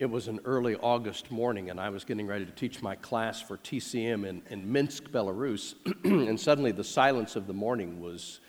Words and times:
It 0.00 0.06
was 0.06 0.26
an 0.26 0.40
early 0.44 0.74
August 0.74 1.30
morning, 1.30 1.70
and 1.70 1.78
I 1.78 1.88
was 1.88 2.04
getting 2.04 2.26
ready 2.26 2.44
to 2.44 2.50
teach 2.50 2.82
my 2.82 2.96
class 2.96 3.40
for 3.40 3.56
TCM 3.56 4.26
in, 4.26 4.42
in 4.50 4.72
Minsk, 4.72 5.04
Belarus. 5.04 5.74
and 6.04 6.38
suddenly, 6.38 6.72
the 6.72 6.82
silence 6.82 7.36
of 7.36 7.46
the 7.46 7.52
morning 7.52 8.00
was, 8.00 8.40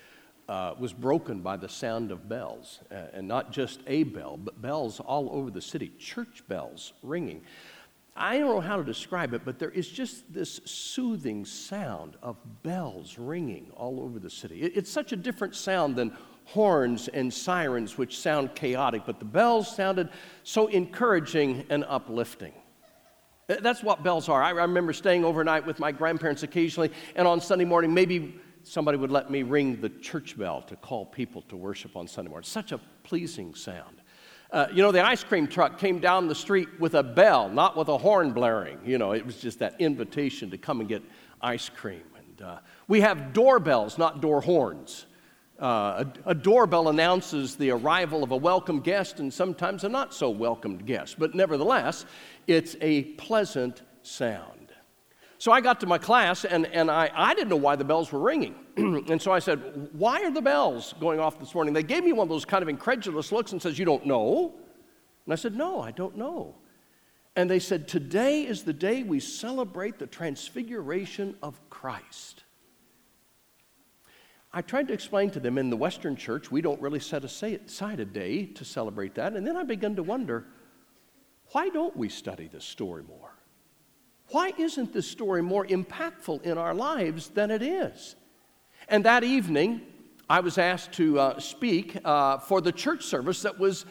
uh, 0.50 0.74
was 0.80 0.92
broken 0.92 1.42
by 1.42 1.56
the 1.56 1.70
sound 1.70 2.12
of 2.12 2.28
bells. 2.28 2.80
Uh, 2.92 2.96
and 3.14 3.28
not 3.28 3.52
just 3.52 3.82
a 3.86 4.06
bell, 4.06 4.38
but 4.38 4.60
bells 4.60 5.00
all 5.00 5.30
over 5.32 5.52
the 5.52 5.62
city, 5.62 5.92
church 6.00 6.42
bells 6.48 6.94
ringing. 7.04 7.44
I 8.16 8.40
don't 8.40 8.50
know 8.50 8.62
how 8.62 8.78
to 8.78 8.84
describe 8.84 9.36
it, 9.36 9.46
but 9.46 9.60
there 9.60 9.70
is 9.70 9.88
just 9.88 10.34
this 10.34 10.62
soothing 10.66 11.46
sound 11.46 12.16
of 12.24 12.38
bells 12.64 13.20
ringing 13.20 13.70
all 13.76 14.00
over 14.00 14.18
the 14.18 14.32
city. 14.32 14.64
It, 14.64 14.78
it's 14.78 14.90
such 14.90 15.12
a 15.12 15.16
different 15.16 15.54
sound 15.54 15.96
than 15.96 16.18
horns 16.46 17.08
and 17.08 17.34
sirens, 17.34 17.98
which 17.98 18.20
sound 18.20 18.56
chaotic, 18.56 19.04
but 19.06 19.20
the 19.20 19.26
bells 19.26 19.76
sounded 19.76 20.10
so 20.44 20.68
encouraging 20.68 21.66
and 21.70 21.84
uplifting. 21.88 22.54
That's 23.48 23.84
what 23.84 24.04
bells 24.04 24.28
are. 24.30 24.42
I 24.42 24.52
remember 24.52 24.94
staying 24.94 25.24
overnight 25.24 25.66
with 25.66 25.80
my 25.80 25.92
grandparents 25.92 26.44
occasionally, 26.44 26.92
and 27.16 27.28
on 27.28 27.40
Sunday 27.42 27.66
morning, 27.66 27.94
maybe 27.94 28.40
somebody 28.64 28.98
would 28.98 29.12
let 29.12 29.30
me 29.30 29.44
ring 29.44 29.80
the 29.82 29.90
church 29.90 30.38
bell 30.38 30.62
to 30.64 30.76
call 30.78 31.06
people 31.06 31.44
to 31.44 31.56
worship 31.56 31.96
on 31.96 32.08
Sunday 32.08 32.30
morning. 32.30 32.46
Such 32.46 32.72
a 32.72 32.80
pleasing 33.04 33.54
sound. 33.54 33.98
Uh, 34.52 34.68
you 34.72 34.82
know, 34.82 34.92
the 34.92 35.04
ice 35.04 35.24
cream 35.24 35.48
truck 35.48 35.78
came 35.78 36.00
down 36.00 36.28
the 36.28 36.36
street 36.36 36.70
with 36.80 36.96
a 36.96 37.04
bell, 37.04 37.50
not 37.50 37.76
with 37.76 37.90
a 37.90 37.98
horn 37.98 38.32
blaring. 38.32 38.80
You 38.86 38.98
know, 38.98 39.12
it 39.12 39.26
was 39.26 39.38
just 39.38 39.60
that 39.60 39.76
invitation 39.80 40.50
to 40.52 40.58
come 40.58 40.80
and 40.80 40.90
get 40.90 41.04
ice 41.42 41.70
cream. 41.70 42.04
And 42.18 42.42
uh, 42.42 42.60
we 42.88 43.02
have 43.02 43.34
doorbells, 43.34 43.98
not 43.98 44.22
door 44.22 44.42
horns. 44.42 45.06
Uh, 45.60 46.04
a, 46.26 46.32
a, 46.32 46.36
doorbell 46.36 46.90
announces 46.90 47.56
the 47.56 47.72
arrival 47.72 48.24
of 48.24 48.32
a 48.32 48.36
welcome 48.36 48.82
guest 48.82 49.22
and 49.22 49.34
sometimes 49.34 49.86
a 49.86 49.90
not 49.90 50.14
so 50.14 50.30
welcomed 50.30 50.86
guest, 50.86 51.16
but 51.18 51.34
nevertheless, 51.34 52.06
it's 52.46 52.76
a 52.82 53.04
pleasant 53.14 53.82
sound. 54.02 54.66
So 55.38 55.52
I 55.52 55.62
got 55.62 55.80
to 55.82 55.86
my 55.86 55.98
class 55.98 56.44
and, 56.44 56.66
and 56.68 56.90
I, 56.90 57.12
I 57.14 57.34
didn't 57.34 57.50
know 57.50 57.56
why 57.56 57.76
the 57.76 57.84
bells 57.84 58.12
were 58.12 58.20
ringing. 58.20 58.56
and 58.78 59.22
so 59.22 59.32
I 59.32 59.40
said, 59.40 59.90
Why 59.94 60.24
are 60.24 60.32
the 60.32 60.42
bells 60.42 60.94
going 61.00 61.20
off 61.20 61.40
this 61.40 61.54
morning? 61.54 61.74
They 61.74 61.84
gave 61.84 62.04
me 62.04 62.14
one 62.14 62.26
of 62.26 62.30
those 62.30 62.46
kind 62.46 62.62
of 62.62 62.70
incredulous 62.70 63.32
looks 63.32 63.52
and 63.52 63.62
says, 63.62 63.78
You 63.78 63.86
don't 63.86 64.06
know? 64.06 64.56
And 65.26 65.34
I 65.34 65.36
said, 65.36 65.56
No, 65.56 65.82
I 65.82 65.92
don't 65.92 66.18
know. 66.18 66.56
And 67.36 67.50
they 67.50 67.60
said, 67.60 67.88
Today 67.88 68.44
is 68.44 68.64
the 68.64 68.74
day 68.74 69.04
we 69.04 69.20
celebrate 69.20 70.00
the 70.00 70.08
transfiguration 70.08 71.36
of 71.44 71.60
Christ. 71.70 72.45
I 74.58 74.62
tried 74.62 74.88
to 74.88 74.94
explain 74.94 75.32
to 75.32 75.42
them 75.42 75.58
in 75.58 75.70
the 75.70 75.76
Western 75.76 76.16
church, 76.16 76.50
we 76.50 76.62
don't 76.62 76.80
really 76.80 77.02
set 77.02 77.26
aside 77.26 78.00
a 78.00 78.06
day 78.06 78.46
to 78.46 78.64
celebrate 78.64 79.16
that. 79.16 79.34
And 79.34 79.46
then 79.46 79.58
I 79.58 79.64
began 79.64 79.98
to 79.98 80.04
wonder, 80.04 80.46
why 81.52 81.68
don't 81.68 81.96
we 81.98 82.08
study 82.08 82.48
this 82.48 82.64
story 82.64 83.04
more? 83.04 83.34
Why 84.30 84.54
isn't 84.58 84.94
this 84.94 85.12
story 85.12 85.44
more 85.44 85.66
impactful 85.66 86.44
in 86.44 86.58
our 86.58 86.74
lives 86.74 87.28
than 87.28 87.52
it 87.52 87.62
is? 87.62 88.16
And 88.88 89.04
that 89.04 89.26
evening, 89.26 89.82
I 90.30 90.40
was 90.40 90.58
asked 90.58 90.94
to 90.94 91.20
uh, 91.20 91.40
speak 91.42 91.98
uh, 92.06 92.38
for 92.38 92.62
the 92.62 92.72
church 92.72 93.04
service 93.04 93.42
that 93.42 93.60
was 93.60 93.86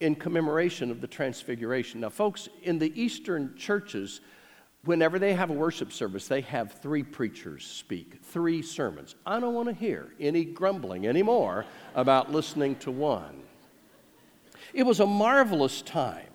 in 0.00 0.16
commemoration 0.16 0.90
of 0.90 1.00
the 1.00 1.06
Transfiguration. 1.06 2.00
Now, 2.00 2.10
folks, 2.10 2.48
in 2.64 2.80
the 2.80 2.92
Eastern 3.00 3.54
churches, 3.56 4.20
whenever 4.86 5.18
they 5.18 5.34
have 5.34 5.50
a 5.50 5.54
worship 5.54 5.92
service, 5.92 6.28
they 6.28 6.40
have 6.42 6.72
three 6.72 7.02
preachers 7.02 7.64
speak, 7.64 8.22
three 8.22 8.62
sermons. 8.62 9.14
I 9.24 9.40
don't 9.40 9.54
want 9.54 9.68
to 9.68 9.74
hear 9.74 10.12
any 10.18 10.44
grumbling 10.44 11.06
anymore 11.06 11.66
about 11.94 12.32
listening 12.32 12.76
to 12.76 12.90
one. 12.90 13.42
It 14.72 14.84
was 14.84 15.00
a 15.00 15.06
marvelous 15.06 15.82
time. 15.82 16.26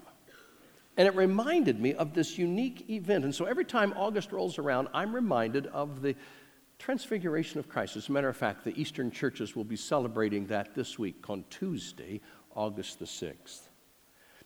And 0.97 1.07
it 1.07 1.15
reminded 1.15 1.79
me 1.79 1.93
of 1.93 2.13
this 2.13 2.37
unique 2.37 2.89
event. 2.89 3.23
And 3.23 3.33
so 3.33 3.45
every 3.45 3.65
time 3.65 3.93
August 3.95 4.31
rolls 4.31 4.57
around, 4.57 4.89
I'm 4.93 5.15
reminded 5.15 5.67
of 5.67 6.01
the 6.01 6.15
Transfiguration 6.79 7.59
of 7.59 7.69
Christ. 7.69 7.95
As 7.95 8.09
a 8.09 8.11
matter 8.11 8.27
of 8.27 8.35
fact, 8.35 8.63
the 8.63 8.79
Eastern 8.79 9.11
churches 9.11 9.55
will 9.55 9.63
be 9.63 9.75
celebrating 9.75 10.47
that 10.47 10.73
this 10.75 10.97
week 10.97 11.29
on 11.29 11.45
Tuesday, 11.49 12.21
August 12.55 12.99
the 12.99 13.05
6th. 13.05 13.70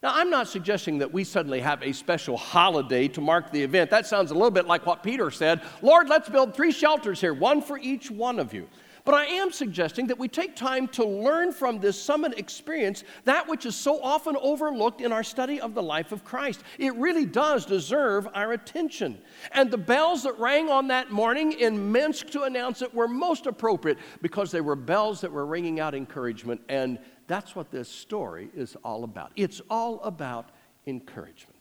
Now, 0.06 0.14
I'm 0.14 0.30
not 0.30 0.48
suggesting 0.48 1.00
that 1.00 1.12
we 1.12 1.24
suddenly 1.24 1.60
have 1.62 1.82
a 1.82 1.92
special 1.92 2.38
holiday 2.38 3.08
to 3.08 3.22
mark 3.22 3.52
the 3.52 3.64
event. 3.64 3.90
That 3.90 4.06
sounds 4.06 4.30
a 4.30 4.36
little 4.36 4.52
bit 4.52 4.68
like 4.68 4.86
what 4.86 5.02
Peter 5.02 5.32
said 5.32 5.64
Lord, 5.82 6.10
let's 6.10 6.30
build 6.30 6.54
three 6.54 6.72
shelters 6.72 7.20
here, 7.20 7.34
one 7.34 7.60
for 7.60 7.80
each 7.80 8.12
one 8.12 8.38
of 8.38 8.54
you. 8.54 8.68
But 9.04 9.16
I 9.16 9.26
am 9.26 9.52
suggesting 9.52 10.06
that 10.08 10.20
we 10.20 10.28
take 10.28 10.56
time 10.56 10.88
to 10.90 11.04
learn 11.04 11.52
from 11.52 11.80
this 11.80 12.00
summit 12.00 12.38
experience 12.38 13.04
that 13.24 13.48
which 13.48 13.66
is 13.66 13.76
so 13.76 14.02
often 14.02 14.36
overlooked 14.40 15.02
in 15.02 15.12
our 15.12 15.24
study 15.24 15.60
of 15.60 15.74
the 15.74 15.82
life 15.82 16.12
of 16.12 16.24
Christ. 16.24 16.64
It 16.78 16.96
really 16.96 17.26
does 17.26 17.66
deserve 17.66 18.28
our 18.36 18.54
attention. 18.54 19.20
And 19.54 19.72
the 19.72 19.78
bells 19.78 20.24
that 20.24 20.38
rang 20.40 20.70
on 20.70 20.88
that 20.88 21.12
morning 21.12 21.54
in 21.54 21.92
Minsk 21.92 22.32
to 22.32 22.44
announce 22.44 22.84
it 22.84 22.94
were 22.94 23.08
most 23.08 23.46
appropriate 23.48 24.00
because 24.22 24.52
they 24.52 24.62
were 24.62 24.76
bells 24.76 25.22
that 25.22 25.32
were 25.32 25.46
ringing 25.46 25.80
out 25.80 25.96
encouragement 25.96 26.62
and 26.70 27.00
that's 27.28 27.56
what 27.56 27.72
this 27.72 27.90
story 27.90 28.50
is 28.56 28.76
all 28.84 29.04
about. 29.04 29.32
It's 29.36 29.62
all 29.70 30.00
about 30.02 30.50
encouragement. 30.86 31.56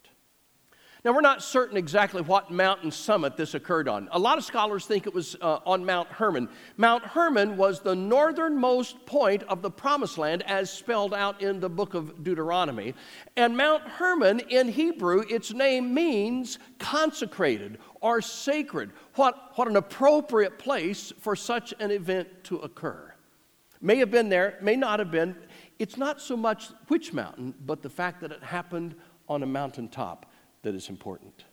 Now, 1.04 1.12
we're 1.12 1.20
not 1.20 1.42
certain 1.42 1.76
exactly 1.76 2.22
what 2.22 2.50
mountain 2.50 2.90
summit 2.90 3.36
this 3.36 3.52
occurred 3.52 3.88
on. 3.88 4.08
A 4.12 4.18
lot 4.18 4.38
of 4.38 4.44
scholars 4.44 4.86
think 4.86 5.06
it 5.06 5.12
was 5.12 5.36
uh, 5.42 5.58
on 5.66 5.84
Mount 5.84 6.08
Hermon. 6.08 6.48
Mount 6.78 7.04
Hermon 7.04 7.58
was 7.58 7.80
the 7.80 7.94
northernmost 7.94 9.04
point 9.04 9.42
of 9.42 9.60
the 9.60 9.70
promised 9.70 10.16
land 10.16 10.42
as 10.44 10.72
spelled 10.72 11.12
out 11.12 11.42
in 11.42 11.60
the 11.60 11.68
book 11.68 11.92
of 11.92 12.24
Deuteronomy. 12.24 12.94
And 13.36 13.54
Mount 13.54 13.82
Hermon 13.82 14.40
in 14.48 14.68
Hebrew, 14.68 15.24
its 15.28 15.52
name 15.52 15.92
means 15.92 16.58
consecrated 16.78 17.76
or 18.00 18.22
sacred. 18.22 18.90
What, 19.16 19.52
what 19.56 19.68
an 19.68 19.76
appropriate 19.76 20.58
place 20.58 21.12
for 21.20 21.36
such 21.36 21.74
an 21.80 21.90
event 21.90 22.28
to 22.44 22.56
occur. 22.60 23.12
May 23.82 23.98
have 23.98 24.10
been 24.10 24.30
there, 24.30 24.56
may 24.62 24.76
not 24.76 25.00
have 25.00 25.10
been. 25.10 25.36
It's 25.78 25.96
not 25.96 26.20
so 26.20 26.36
much 26.36 26.68
which 26.88 27.12
mountain, 27.12 27.54
but 27.64 27.82
the 27.82 27.90
fact 27.90 28.20
that 28.20 28.32
it 28.32 28.42
happened 28.42 28.94
on 29.28 29.42
a 29.42 29.46
mountaintop 29.46 30.30
that 30.62 30.74
is 30.74 30.88
important. 30.88 31.44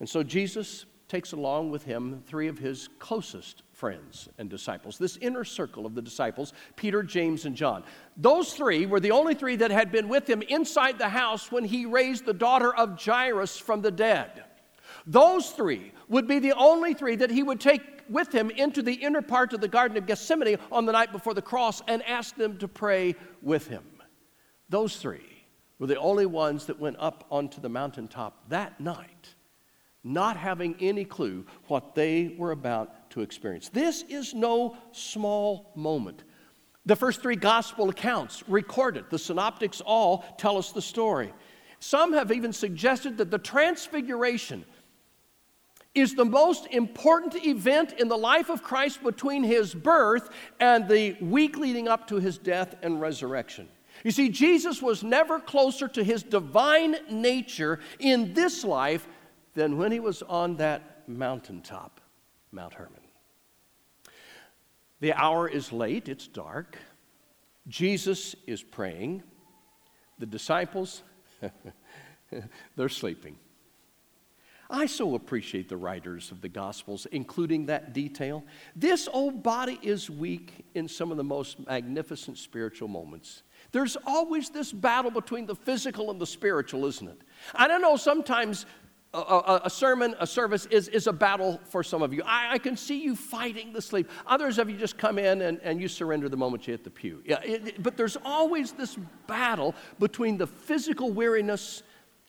And 0.00 0.08
so 0.08 0.22
Jesus 0.22 0.86
takes 1.08 1.32
along 1.32 1.70
with 1.70 1.84
him 1.84 2.22
three 2.26 2.48
of 2.48 2.58
his 2.58 2.88
closest 2.98 3.64
friends 3.72 4.30
and 4.38 4.48
disciples, 4.48 4.96
this 4.96 5.18
inner 5.18 5.44
circle 5.44 5.84
of 5.84 5.94
the 5.94 6.00
disciples, 6.00 6.54
Peter, 6.74 7.02
James, 7.02 7.44
and 7.44 7.54
John. 7.54 7.84
Those 8.16 8.54
three 8.54 8.86
were 8.86 9.00
the 9.00 9.10
only 9.10 9.34
three 9.34 9.56
that 9.56 9.70
had 9.70 9.92
been 9.92 10.08
with 10.08 10.28
him 10.28 10.40
inside 10.42 10.98
the 10.98 11.10
house 11.10 11.52
when 11.52 11.64
he 11.64 11.84
raised 11.84 12.24
the 12.24 12.32
daughter 12.32 12.74
of 12.74 12.98
Jairus 12.98 13.58
from 13.58 13.82
the 13.82 13.90
dead. 13.90 14.44
Those 15.06 15.50
three 15.50 15.92
would 16.08 16.26
be 16.26 16.38
the 16.38 16.52
only 16.52 16.94
three 16.94 17.16
that 17.16 17.30
he 17.30 17.42
would 17.42 17.60
take 17.60 17.82
with 18.08 18.32
him 18.32 18.50
into 18.50 18.82
the 18.82 18.94
inner 18.94 19.22
part 19.22 19.52
of 19.52 19.60
the 19.60 19.68
Garden 19.68 19.96
of 19.96 20.06
Gethsemane 20.06 20.58
on 20.70 20.86
the 20.86 20.92
night 20.92 21.12
before 21.12 21.34
the 21.34 21.42
cross 21.42 21.82
and 21.88 22.02
ask 22.04 22.36
them 22.36 22.58
to 22.58 22.68
pray 22.68 23.16
with 23.40 23.66
him. 23.66 23.84
Those 24.68 24.96
three 24.96 25.44
were 25.78 25.86
the 25.86 25.98
only 25.98 26.26
ones 26.26 26.66
that 26.66 26.78
went 26.78 26.96
up 26.98 27.26
onto 27.30 27.60
the 27.60 27.68
mountaintop 27.68 28.48
that 28.48 28.80
night, 28.80 29.34
not 30.04 30.36
having 30.36 30.76
any 30.80 31.04
clue 31.04 31.44
what 31.68 31.94
they 31.94 32.34
were 32.38 32.52
about 32.52 33.10
to 33.10 33.20
experience. 33.20 33.68
This 33.68 34.02
is 34.08 34.34
no 34.34 34.76
small 34.92 35.72
moment. 35.74 36.24
The 36.84 36.96
first 36.96 37.22
three 37.22 37.36
gospel 37.36 37.88
accounts 37.90 38.42
record 38.48 38.96
it. 38.96 39.08
The 39.10 39.18
synoptics 39.18 39.80
all 39.80 40.24
tell 40.38 40.58
us 40.58 40.72
the 40.72 40.82
story. 40.82 41.32
Some 41.78 42.12
have 42.12 42.32
even 42.32 42.52
suggested 42.52 43.18
that 43.18 43.30
the 43.30 43.38
transfiguration 43.38 44.64
is 45.94 46.14
the 46.14 46.24
most 46.24 46.66
important 46.68 47.34
event 47.44 47.92
in 47.98 48.08
the 48.08 48.16
life 48.16 48.48
of 48.48 48.62
Christ 48.62 49.02
between 49.02 49.42
his 49.42 49.74
birth 49.74 50.30
and 50.58 50.88
the 50.88 51.16
week 51.20 51.58
leading 51.58 51.86
up 51.86 52.06
to 52.08 52.16
his 52.16 52.38
death 52.38 52.74
and 52.82 53.00
resurrection. 53.00 53.68
You 54.04 54.10
see, 54.10 54.30
Jesus 54.30 54.80
was 54.80 55.02
never 55.02 55.38
closer 55.38 55.86
to 55.88 56.02
his 56.02 56.22
divine 56.22 56.96
nature 57.10 57.78
in 57.98 58.32
this 58.32 58.64
life 58.64 59.06
than 59.54 59.76
when 59.76 59.92
he 59.92 60.00
was 60.00 60.22
on 60.22 60.56
that 60.56 61.06
mountaintop, 61.06 62.00
Mount 62.52 62.74
Hermon. 62.74 63.00
The 65.00 65.12
hour 65.12 65.46
is 65.48 65.72
late, 65.72 66.08
it's 66.08 66.26
dark. 66.26 66.78
Jesus 67.68 68.34
is 68.46 68.62
praying. 68.62 69.22
The 70.18 70.26
disciples, 70.26 71.02
they're 72.76 72.88
sleeping. 72.88 73.36
I 74.72 74.86
so 74.86 75.14
appreciate 75.14 75.68
the 75.68 75.76
writers 75.76 76.30
of 76.30 76.40
the 76.40 76.48
Gospels, 76.48 77.06
including 77.12 77.66
that 77.66 77.92
detail. 77.92 78.42
This 78.74 79.06
old 79.12 79.42
body 79.42 79.78
is 79.82 80.08
weak 80.08 80.64
in 80.74 80.88
some 80.88 81.10
of 81.10 81.18
the 81.18 81.24
most 81.24 81.64
magnificent 81.66 82.38
spiritual 82.38 82.88
moments. 82.88 83.42
There's 83.72 83.98
always 84.06 84.48
this 84.48 84.72
battle 84.72 85.10
between 85.10 85.44
the 85.44 85.54
physical 85.54 86.10
and 86.10 86.18
the 86.18 86.26
spiritual, 86.26 86.86
isn't 86.86 87.06
it? 87.06 87.20
I 87.54 87.68
don't 87.68 87.82
know, 87.82 87.96
sometimes 87.96 88.64
a, 89.14 89.60
a, 89.64 89.70
sermon, 89.70 90.14
a 90.20 90.26
service 90.26 90.64
is, 90.66 90.88
is 90.88 91.06
a 91.06 91.12
battle 91.12 91.60
for 91.68 91.82
some 91.82 92.00
of 92.00 92.14
you. 92.14 92.22
I, 92.24 92.52
I, 92.52 92.58
can 92.58 92.78
see 92.78 93.02
you 93.02 93.14
fighting 93.14 93.74
the 93.74 93.82
sleep. 93.82 94.08
Others 94.26 94.58
of 94.58 94.70
you 94.70 94.78
just 94.78 94.96
come 94.96 95.18
in 95.18 95.42
and, 95.42 95.60
and 95.62 95.82
you 95.82 95.88
surrender 95.88 96.30
the 96.30 96.36
moment 96.38 96.66
you 96.66 96.72
hit 96.72 96.82
the 96.82 96.90
pew. 96.90 97.22
Yeah, 97.26 97.40
it, 97.44 97.68
it, 97.68 97.82
but 97.82 97.98
there's 97.98 98.16
always 98.24 98.72
this 98.72 98.96
battle 99.26 99.74
between 99.98 100.38
the 100.38 100.46
physical 100.46 101.12
weariness 101.12 101.82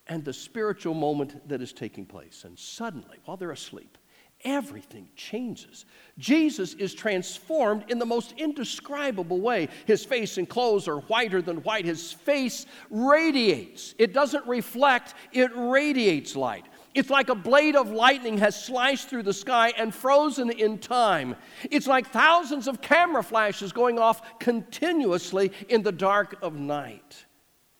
and 0.08 0.24
the 0.24 0.34
spiritual 0.34 0.94
moment 0.94 1.48
that 1.48 1.62
is 1.62 1.74
taking 1.74 2.06
place. 2.06 2.44
And 2.46 2.58
suddenly, 2.58 3.20
while 3.26 3.38
they're 3.38 3.52
asleep, 3.52 3.98
everything 4.44 5.10
changes. 5.16 5.86
Jesus 6.18 6.74
is 6.74 6.94
transformed 6.94 7.86
in 7.90 8.00
the 8.00 8.06
most 8.06 8.34
indescribable 8.38 9.40
way. 9.40 9.70
His 9.86 10.04
face 10.04 10.38
and 10.38 10.48
clothes 10.48 10.88
are 10.88 11.00
whiter 11.00 11.42
than 11.42 11.58
white. 11.58 11.86
His 11.86 12.12
face 12.12 12.66
radiates. 12.90 13.96
It 13.98 14.14
doesn't 14.14 14.46
reflect, 14.46 15.14
it 15.32 15.52
radiates 15.56 16.36
light. 16.36 16.66
It's 16.94 17.10
like 17.10 17.30
a 17.30 17.36
blade 17.36 17.76
of 17.76 17.90
lightning 17.90 18.38
has 18.38 18.62
sliced 18.62 19.10
through 19.10 19.24
the 19.24 19.34
sky 19.34 19.74
and 19.78 19.94
frozen 19.94 20.52
in 20.52 20.78
time. 20.78 21.36
It's 21.72 21.88
like 21.88 22.08
thousands 22.08 22.68
of 22.68 22.82
camera 22.82 23.24
flashes 23.24 23.72
going 23.72 23.98
off 23.98 24.40
continuously 24.40 25.52
in 25.70 25.82
the 25.82 25.92
dark 25.92 26.36
of 26.44 26.54
night. 26.54 27.26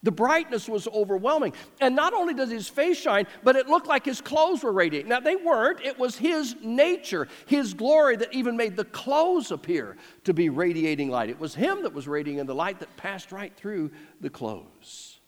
The 0.04 0.12
brightness 0.12 0.68
was 0.68 0.86
overwhelming. 0.88 1.54
And 1.80 1.96
not 1.96 2.12
only 2.12 2.34
does 2.34 2.50
his 2.50 2.68
face 2.68 2.98
shine, 2.98 3.26
but 3.42 3.56
it 3.56 3.68
looked 3.68 3.86
like 3.86 4.04
his 4.04 4.20
clothes 4.20 4.62
were 4.62 4.72
radiating. 4.72 5.08
Now, 5.08 5.20
they 5.20 5.34
weren't. 5.34 5.80
It 5.80 5.98
was 5.98 6.16
his 6.16 6.54
nature, 6.62 7.26
his 7.46 7.74
glory 7.74 8.16
that 8.16 8.32
even 8.32 8.56
made 8.56 8.76
the 8.76 8.84
clothes 8.84 9.50
appear 9.50 9.96
to 10.24 10.34
be 10.34 10.50
radiating 10.50 11.08
light. 11.10 11.30
It 11.30 11.40
was 11.40 11.54
him 11.54 11.82
that 11.82 11.94
was 11.94 12.06
radiating 12.06 12.44
the 12.44 12.54
light 12.54 12.80
that 12.80 12.96
passed 12.98 13.32
right 13.32 13.54
through 13.56 13.90
the 14.20 14.30
clothes. 14.30 15.20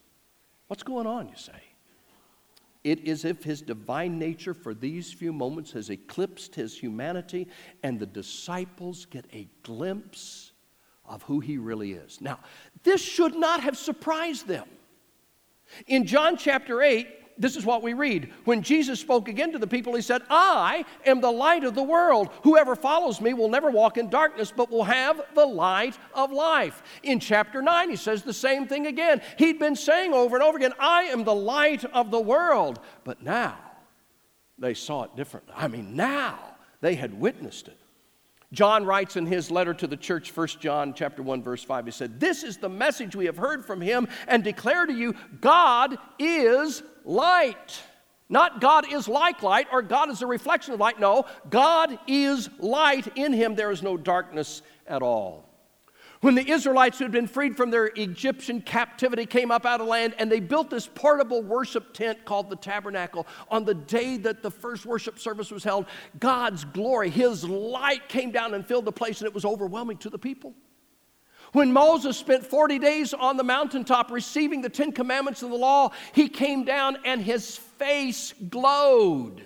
What's 0.68 0.82
going 0.82 1.06
on, 1.06 1.28
you 1.28 1.36
say? 1.36 1.62
It 2.84 3.00
is 3.00 3.24
if 3.24 3.42
his 3.42 3.62
divine 3.62 4.18
nature 4.18 4.54
for 4.54 4.74
these 4.74 5.12
few 5.12 5.32
moments 5.32 5.72
has 5.72 5.90
eclipsed 5.90 6.54
his 6.54 6.78
humanity, 6.78 7.48
and 7.82 7.98
the 7.98 8.06
disciples 8.06 9.06
get 9.06 9.24
a 9.32 9.48
glimpse 9.62 10.52
of 11.08 11.22
who 11.22 11.40
he 11.40 11.58
really 11.58 11.92
is. 11.92 12.20
Now, 12.20 12.38
this 12.82 13.00
should 13.00 13.34
not 13.34 13.60
have 13.60 13.76
surprised 13.76 14.46
them. 14.46 14.68
In 15.86 16.06
John 16.06 16.36
chapter 16.36 16.82
8, 16.82 17.08
this 17.38 17.56
is 17.56 17.66
what 17.66 17.82
we 17.82 17.92
read. 17.92 18.32
When 18.44 18.62
Jesus 18.62 18.98
spoke 18.98 19.28
again 19.28 19.52
to 19.52 19.58
the 19.58 19.66
people, 19.66 19.94
he 19.94 20.00
said, 20.00 20.22
I 20.30 20.84
am 21.04 21.20
the 21.20 21.30
light 21.30 21.64
of 21.64 21.74
the 21.74 21.82
world. 21.82 22.30
Whoever 22.44 22.74
follows 22.74 23.20
me 23.20 23.34
will 23.34 23.50
never 23.50 23.70
walk 23.70 23.98
in 23.98 24.08
darkness, 24.08 24.52
but 24.56 24.70
will 24.70 24.84
have 24.84 25.20
the 25.34 25.44
light 25.44 25.98
of 26.14 26.32
life. 26.32 26.82
In 27.02 27.20
chapter 27.20 27.60
9, 27.60 27.90
he 27.90 27.96
says 27.96 28.22
the 28.22 28.32
same 28.32 28.66
thing 28.66 28.86
again. 28.86 29.20
He'd 29.38 29.58
been 29.58 29.76
saying 29.76 30.14
over 30.14 30.36
and 30.36 30.42
over 30.42 30.56
again, 30.56 30.72
I 30.78 31.04
am 31.04 31.24
the 31.24 31.34
light 31.34 31.84
of 31.84 32.10
the 32.10 32.20
world. 32.20 32.80
But 33.04 33.22
now 33.22 33.58
they 34.58 34.72
saw 34.72 35.04
it 35.04 35.14
differently. 35.14 35.52
I 35.56 35.68
mean, 35.68 35.94
now 35.94 36.38
they 36.80 36.94
had 36.94 37.12
witnessed 37.20 37.68
it. 37.68 37.78
John 38.52 38.84
writes 38.84 39.16
in 39.16 39.26
his 39.26 39.50
letter 39.50 39.74
to 39.74 39.86
the 39.86 39.96
church, 39.96 40.34
1 40.34 40.48
John 40.60 40.94
chapter 40.94 41.22
1, 41.22 41.42
verse 41.42 41.64
5, 41.64 41.86
he 41.86 41.90
said, 41.90 42.20
This 42.20 42.42
is 42.42 42.58
the 42.58 42.68
message 42.68 43.16
we 43.16 43.26
have 43.26 43.36
heard 43.36 43.64
from 43.64 43.80
him 43.80 44.08
and 44.28 44.44
declare 44.44 44.86
to 44.86 44.92
you, 44.92 45.14
God 45.40 45.98
is 46.18 46.82
light. 47.04 47.82
Not 48.28 48.60
God 48.60 48.92
is 48.92 49.06
like 49.08 49.42
light 49.42 49.68
or 49.72 49.82
God 49.82 50.10
is 50.10 50.22
a 50.22 50.26
reflection 50.26 50.74
of 50.74 50.80
light. 50.80 50.98
No, 50.98 51.26
God 51.48 51.98
is 52.06 52.48
light. 52.58 53.16
In 53.16 53.32
him 53.32 53.54
there 53.54 53.70
is 53.70 53.82
no 53.82 53.96
darkness 53.96 54.62
at 54.86 55.02
all. 55.02 55.45
When 56.26 56.34
the 56.34 56.50
Israelites 56.50 56.98
who 56.98 57.04
had 57.04 57.12
been 57.12 57.28
freed 57.28 57.56
from 57.56 57.70
their 57.70 57.86
Egyptian 57.94 58.60
captivity 58.60 59.26
came 59.26 59.52
up 59.52 59.64
out 59.64 59.80
of 59.80 59.86
land 59.86 60.16
and 60.18 60.28
they 60.28 60.40
built 60.40 60.70
this 60.70 60.88
portable 60.92 61.40
worship 61.40 61.94
tent 61.94 62.24
called 62.24 62.50
the 62.50 62.56
tabernacle, 62.56 63.28
on 63.48 63.64
the 63.64 63.74
day 63.74 64.16
that 64.16 64.42
the 64.42 64.50
first 64.50 64.84
worship 64.84 65.20
service 65.20 65.52
was 65.52 65.62
held, 65.62 65.86
God's 66.18 66.64
glory, 66.64 67.10
His 67.10 67.44
light 67.44 68.08
came 68.08 68.32
down 68.32 68.54
and 68.54 68.66
filled 68.66 68.86
the 68.86 68.90
place 68.90 69.20
and 69.20 69.28
it 69.28 69.34
was 69.34 69.44
overwhelming 69.44 69.98
to 69.98 70.10
the 70.10 70.18
people. 70.18 70.52
When 71.52 71.72
Moses 71.72 72.16
spent 72.16 72.44
40 72.44 72.80
days 72.80 73.14
on 73.14 73.36
the 73.36 73.44
mountaintop 73.44 74.10
receiving 74.10 74.62
the 74.62 74.68
Ten 74.68 74.90
Commandments 74.90 75.42
and 75.42 75.52
the 75.52 75.56
law, 75.56 75.92
he 76.12 76.28
came 76.28 76.64
down 76.64 76.98
and 77.04 77.22
his 77.22 77.56
face 77.56 78.34
glowed 78.50 79.44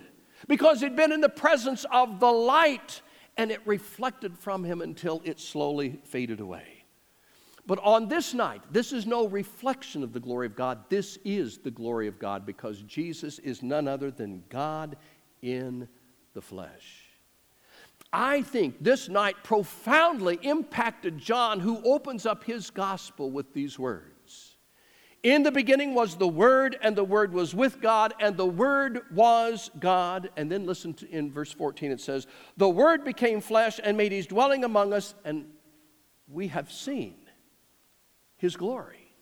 because 0.48 0.80
he'd 0.80 0.96
been 0.96 1.12
in 1.12 1.20
the 1.20 1.28
presence 1.28 1.84
of 1.92 2.20
the 2.20 2.32
light 2.32 3.02
and 3.36 3.50
it 3.50 3.60
reflected 3.66 4.36
from 4.38 4.64
him 4.64 4.80
until 4.80 5.22
it 5.24 5.40
slowly 5.40 6.00
faded 6.04 6.40
away. 6.40 6.84
But 7.66 7.78
on 7.80 8.08
this 8.08 8.34
night, 8.34 8.62
this 8.70 8.92
is 8.92 9.06
no 9.06 9.28
reflection 9.28 10.02
of 10.02 10.12
the 10.12 10.20
glory 10.20 10.46
of 10.46 10.56
God. 10.56 10.80
This 10.88 11.18
is 11.24 11.58
the 11.58 11.70
glory 11.70 12.08
of 12.08 12.18
God 12.18 12.44
because 12.44 12.82
Jesus 12.82 13.38
is 13.38 13.62
none 13.62 13.86
other 13.86 14.10
than 14.10 14.42
God 14.48 14.96
in 15.42 15.88
the 16.34 16.42
flesh. 16.42 17.06
I 18.12 18.42
think 18.42 18.82
this 18.82 19.08
night 19.08 19.36
profoundly 19.44 20.38
impacted 20.42 21.18
John, 21.18 21.60
who 21.60 21.80
opens 21.84 22.26
up 22.26 22.42
his 22.42 22.70
gospel 22.70 23.30
with 23.30 23.52
these 23.52 23.78
words 23.78 24.09
in 25.22 25.42
the 25.42 25.52
beginning 25.52 25.94
was 25.94 26.16
the 26.16 26.28
Word, 26.28 26.78
and 26.82 26.96
the 26.96 27.04
Word 27.04 27.32
was 27.32 27.54
with 27.54 27.80
God, 27.80 28.14
and 28.20 28.36
the 28.36 28.46
Word 28.46 29.02
was 29.12 29.70
God. 29.78 30.30
And 30.36 30.50
then 30.50 30.64
listen 30.64 30.94
to 30.94 31.10
in 31.10 31.30
verse 31.30 31.52
14 31.52 31.90
it 31.92 32.00
says, 32.00 32.26
The 32.56 32.68
Word 32.68 33.04
became 33.04 33.40
flesh 33.40 33.78
and 33.82 33.96
made 33.96 34.12
his 34.12 34.26
dwelling 34.26 34.64
among 34.64 34.92
us, 34.92 35.14
and 35.24 35.46
we 36.26 36.48
have 36.48 36.72
seen 36.72 37.16
his 38.36 38.56
glory. 38.56 39.12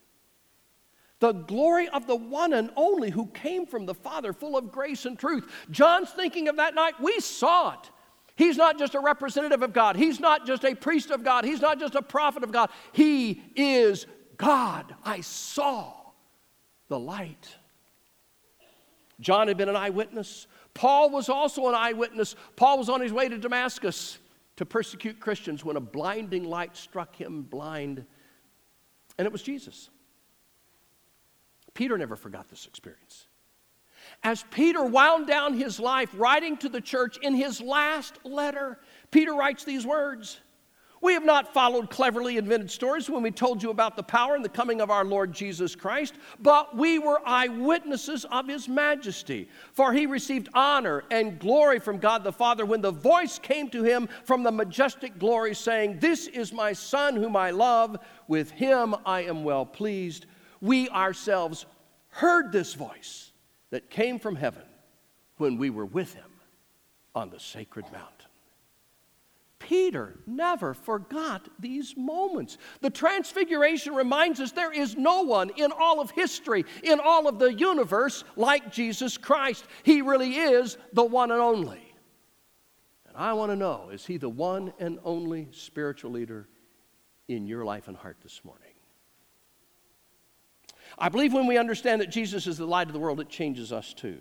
The 1.21 1.33
glory 1.33 1.89
of 1.89 2.07
the 2.07 2.15
one 2.15 2.53
and 2.53 2.71
only 2.77 3.11
who 3.11 3.27
came 3.27 3.67
from 3.67 3.87
the 3.87 3.95
Father, 3.95 4.33
full 4.33 4.57
of 4.57 4.71
grace 4.71 5.05
and 5.05 5.19
truth. 5.19 5.51
John's 5.71 6.11
thinking 6.11 6.47
of 6.47 6.57
that 6.57 6.77
night. 6.77 6.95
We 7.01 7.19
saw 7.19 7.73
it. 7.73 7.91
He's 8.37 8.57
not 8.57 8.79
just 8.79 8.95
a 8.95 9.01
representative 9.01 9.65
of 9.65 9.73
God. 9.73 9.97
He's 9.97 10.21
not 10.21 10.47
just 10.47 10.65
a 10.65 10.77
priest 10.77 11.11
of 11.11 11.25
God. 11.25 11.45
He's 11.45 11.61
not 11.61 11.81
just 11.81 11.97
a 11.97 12.03
prophet 12.03 12.45
of 12.45 12.53
God. 12.53 12.71
He 12.93 13.43
is 13.57 14.07
God, 14.39 14.95
I 15.05 15.21
saw 15.21 15.93
the 16.89 16.99
light. 16.99 17.57
John 19.21 19.49
had 19.49 19.57
been 19.57 19.69
an 19.69 19.77
eyewitness. 19.77 20.47
Paul 20.75 21.11
was 21.11 21.29
also 21.29 21.69
an 21.69 21.75
eyewitness. 21.75 22.37
Paul 22.57 22.79
was 22.79 22.89
on 22.89 23.01
his 23.01 23.13
way 23.13 23.29
to 23.29 23.37
Damascus 23.37 24.19
to 24.57 24.65
persecute 24.65 25.21
Christians 25.21 25.65
when 25.65 25.77
a 25.77 25.81
blinding 25.81 26.45
light 26.45 26.77
struck 26.77 27.15
him 27.15 27.43
blind, 27.43 28.05
and 29.19 29.27
it 29.27 29.33
was 29.33 29.43
Jesus. 29.43 29.91
Peter 31.75 31.99
never 31.99 32.17
forgot 32.17 32.49
this 32.49 32.67
experience. 32.67 33.27
As 34.23 34.45
Peter 34.51 34.85
wound 34.85 35.27
down 35.27 35.55
his 35.55 35.79
life 35.79 36.11
writing 36.15 36.57
to 36.59 36.69
the 36.69 36.81
church 36.81 37.19
in 37.19 37.35
his 37.35 37.61
last 37.61 38.19
letter, 38.25 38.79
Peter 39.11 39.35
writes 39.35 39.65
these 39.65 39.87
words 39.87 40.41
we 41.01 41.13
have 41.13 41.25
not 41.25 41.55
followed 41.55 41.91
cleverly 41.91 42.39
invented 42.39 42.71
stories 42.71 43.09
when 43.09 43.23
we 43.23 43.31
told 43.31 43.63
you 43.63 43.71
about 43.71 43.97
the 43.97 44.03
power 44.03 44.35
and 44.35 44.45
the 44.45 44.49
coming 44.49 44.81
of 44.81 44.91
our 44.91 45.05
Lord 45.05 45.33
Jesus 45.33 45.77
Christ, 45.77 46.15
but 46.41 46.77
we 46.77 46.99
were 46.99 47.21
eyewitnesses 47.25 48.25
of 48.27 48.49
his 48.49 48.69
majesty. 48.69 49.49
For 49.73 49.93
he 49.93 50.07
received 50.07 50.49
honor 50.55 51.05
and 51.11 51.39
glory 51.39 51.79
from 51.79 51.99
God 51.99 52.25
the 52.25 52.33
Father 52.33 52.67
when 52.67 52.81
the 52.81 52.91
voice 52.91 53.39
came 53.39 53.69
to 53.71 53.85
him 53.85 54.09
from 54.25 54.43
the 54.43 54.51
majestic 54.51 55.19
glory, 55.19 55.55
saying, 55.55 56.01
This 56.01 56.27
is 56.27 56.53
my 56.53 56.73
Son 56.73 57.17
whom 57.17 57.37
I 57.37 57.51
love, 57.51 57.97
with 58.27 58.51
him 58.51 58.95
I 59.07 59.23
am 59.23 59.45
well 59.45 59.65
pleased. 59.65 60.27
We 60.61 60.89
ourselves 60.89 61.67
heard 62.09 62.51
this 62.51 62.75
voice 62.75 63.33
that 63.71 63.91
came 63.91 64.19
from 64.19 64.35
heaven 64.35 64.65
when 65.37 65.59
we 65.59 65.71
were 65.71 65.87
with 65.87 66.15
him 66.15 66.25
on 67.15 67.31
the 67.31 67.41
sacred 67.41 67.85
mountain. 67.93 68.18
Peter 69.59 70.21
never 70.27 70.73
forgot 70.73 71.49
these 71.59 71.97
moments. 71.97 72.59
The 72.81 72.91
Transfiguration 72.91 73.95
reminds 73.95 74.41
us 74.41 74.53
there 74.53 74.73
is 74.73 74.97
no 74.97 75.23
one 75.23 75.51
in 75.57 75.73
all 75.73 76.01
of 76.01 76.11
history, 76.11 76.65
in 76.83 77.01
all 77.01 77.29
of 77.29 77.39
the 77.39 77.53
universe, 77.53 78.25
like 78.37 78.73
Jesus 78.73 79.17
Christ. 79.19 79.65
He 79.83 80.01
really 80.03 80.37
is 80.37 80.79
the 80.93 81.05
one 81.05 81.31
and 81.31 81.41
only. 81.41 81.95
And 83.07 83.17
I 83.17 83.33
want 83.33 83.51
to 83.51 83.57
know 83.57 83.91
is 83.93 84.07
he 84.07 84.17
the 84.17 84.29
one 84.29 84.73
and 84.79 84.99
only 85.05 85.49
spiritual 85.51 86.13
leader 86.13 86.49
in 87.27 87.47
your 87.47 87.65
life 87.65 87.89
and 87.89 87.97
heart 87.97 88.19
this 88.23 88.41
morning? 88.45 88.65
I 90.97 91.09
believe 91.09 91.33
when 91.33 91.47
we 91.47 91.59
understand 91.59 92.01
that 92.01 92.11
Jesus 92.11 92.47
is 92.47 92.59
the 92.59 92.67
light 92.67 92.87
of 92.87 92.93
the 92.93 92.99
world, 92.99 93.21
it 93.21 93.29
changes 93.29 93.73
us 93.73 93.93
too. 93.93 94.21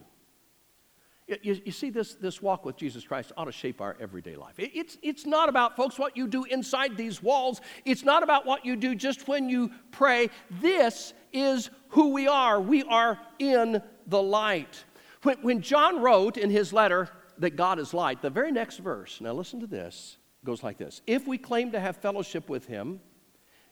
You, 1.28 1.60
you, 1.66 1.72
see, 1.74 1.90
this, 1.90 2.16
this 2.16 2.42
walk 2.42 2.64
with 2.64 2.78
Jesus 2.78 3.04
Christ 3.04 3.34
ought 3.36 3.46
to 3.46 3.52
shape 3.52 3.82
our 3.82 3.98
everyday 4.00 4.38
life. 4.38 4.60
It, 4.60 4.72
it's, 4.74 4.98
it's 5.02 5.26
not 5.26 5.50
about, 5.50 5.76
folks, 5.76 6.00
what 6.00 6.16
you 6.16 6.26
do 6.26 6.46
inside 6.46 6.96
these 6.96 7.22
walls. 7.22 7.60
It's 7.84 8.04
not 8.04 8.24
about 8.24 8.46
what 8.46 8.66
you 8.66 8.78
do 8.78 8.96
just 8.96 9.28
when 9.28 9.50
you 9.50 9.72
pray. 9.92 10.30
This 10.62 11.14
is 11.34 11.70
who 11.90 12.14
we 12.14 12.30
are. 12.30 12.62
We 12.62 12.84
are 12.84 13.20
in 13.40 13.82
the 14.08 14.22
light. 14.22 14.86
When, 15.24 15.38
when 15.42 15.62
John 15.62 16.02
wrote 16.02 16.38
in 16.38 16.50
his 16.50 16.72
letter 16.72 17.10
that 17.40 17.58
God 17.58 17.78
is 17.78 17.94
light, 17.94 18.22
the 18.22 18.30
very 18.30 18.54
next 18.54 18.78
verse, 18.78 19.20
now 19.20 19.34
listen 19.34 19.60
to 19.60 19.68
this, 19.68 20.16
goes 20.46 20.64
like 20.64 20.78
this 20.78 21.02
If 21.08 21.28
we 21.28 21.38
claim 21.38 21.74
to 21.74 21.80
have 21.82 21.98
fellowship 21.98 22.48
with 22.48 22.68
him, 22.68 23.02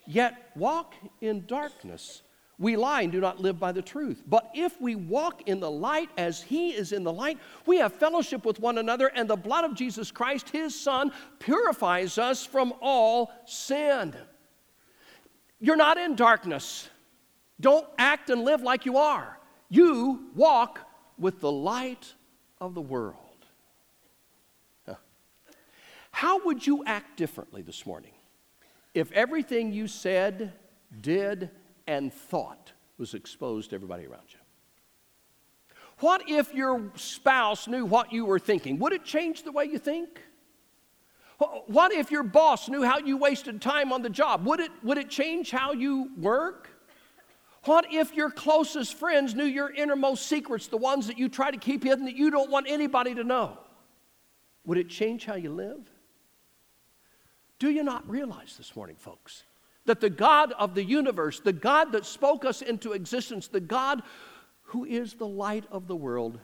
yet 0.06 0.52
walk 0.58 0.94
in 1.22 1.46
darkness, 1.46 2.22
we 2.58 2.76
lie 2.76 3.02
and 3.02 3.12
do 3.12 3.20
not 3.20 3.40
live 3.40 3.60
by 3.60 3.72
the 3.72 3.82
truth. 3.82 4.24
But 4.26 4.50
if 4.54 4.80
we 4.80 4.96
walk 4.96 5.48
in 5.48 5.60
the 5.60 5.70
light 5.70 6.10
as 6.18 6.42
He 6.42 6.70
is 6.70 6.92
in 6.92 7.04
the 7.04 7.12
light, 7.12 7.38
we 7.66 7.78
have 7.78 7.94
fellowship 7.94 8.46
with 8.46 8.60
one 8.60 8.78
another, 8.78 9.08
and 9.08 9.30
the 9.30 9.36
blood 9.36 9.66
of 9.66 9.76
Jesus 9.76 10.12
Christ, 10.12 10.50
His 10.50 10.80
Son, 10.80 11.12
purifies 11.40 12.18
us 12.18 12.46
from 12.46 12.74
all 12.82 13.32
sin. 13.46 14.16
You're 15.60 15.76
not 15.76 15.98
in 15.98 16.16
darkness. 16.16 16.90
Don't 17.60 17.88
act 17.98 18.30
and 18.30 18.44
live 18.44 18.62
like 18.62 18.86
you 18.86 18.98
are. 18.98 19.38
You 19.70 20.28
walk 20.36 20.80
with 21.18 21.40
the 21.40 21.52
light 21.52 22.14
of 22.62 22.74
the 22.74 22.82
world. 22.82 23.20
How 26.12 26.46
would 26.46 26.66
you 26.66 26.86
act 26.86 27.18
differently 27.18 27.62
this 27.62 27.86
morning 27.86 28.14
if 28.94 29.12
everything 29.12 29.74
you 29.74 29.86
said, 29.88 30.54
did, 31.02 31.50
and 31.88 32.14
thought 32.14 32.72
was 32.98 33.14
exposed 33.14 33.70
to 33.70 33.76
everybody 33.76 34.06
around 34.06 34.28
you? 34.30 34.40
What 36.00 36.30
if 36.30 36.54
your 36.54 36.92
spouse 36.96 37.68
knew 37.68 37.86
what 37.86 38.12
you 38.12 38.26
were 38.26 38.40
thinking? 38.40 38.80
Would 38.80 38.94
it 38.94 39.06
change 39.06 39.44
the 39.44 39.52
way 39.52 39.66
you 39.66 39.78
think? 39.78 40.22
What 41.68 41.92
if 41.92 42.12
your 42.12 42.24
boss 42.24 42.70
knew 42.70 42.84
how 42.84 43.00
you 43.00 43.18
wasted 43.18 43.62
time 43.62 43.92
on 43.92 44.02
the 44.02 44.10
job? 44.10 44.46
Would 44.46 44.62
it, 44.62 44.72
would 44.84 44.98
it 44.98 45.10
change 45.10 45.52
how 45.52 45.74
you 45.74 46.12
work? 46.18 46.70
What 47.66 47.92
if 47.92 48.14
your 48.14 48.30
closest 48.30 48.94
friends 48.94 49.36
knew 49.36 49.44
your 49.44 49.74
innermost 49.74 50.28
secrets, 50.28 50.68
the 50.68 50.78
ones 50.78 51.08
that 51.08 51.18
you 51.18 51.28
try 51.30 51.52
to 51.52 51.58
keep 51.58 51.84
hidden 51.84 52.06
that 52.06 52.16
you 52.16 52.30
don't 52.30 52.50
want 52.50 52.68
anybody 52.70 53.16
to 53.16 53.24
know? 53.24 53.58
Would 54.66 54.78
it 54.78 54.90
change 54.90 55.26
how 55.26 55.36
you 55.36 55.52
live? 55.52 55.90
Do 57.60 57.70
you 57.70 57.84
not 57.84 58.08
realize 58.10 58.56
this 58.58 58.76
morning, 58.76 58.96
folks, 58.96 59.44
that 59.86 60.02
the 60.02 60.10
God 60.10 60.52
of 60.54 60.76
the 60.76 60.84
universe, 60.84 61.40
the 61.40 61.54
God 61.54 61.92
that 61.92 62.06
spoke 62.06 62.44
us 62.44 62.62
into 62.62 62.94
existence, 62.94 63.48
the 63.48 63.60
God 63.60 64.02
who 64.64 64.84
is 64.86 65.14
the 65.14 65.28
light 65.28 65.66
of 65.72 65.88
the 65.88 65.96
world, 65.96 66.40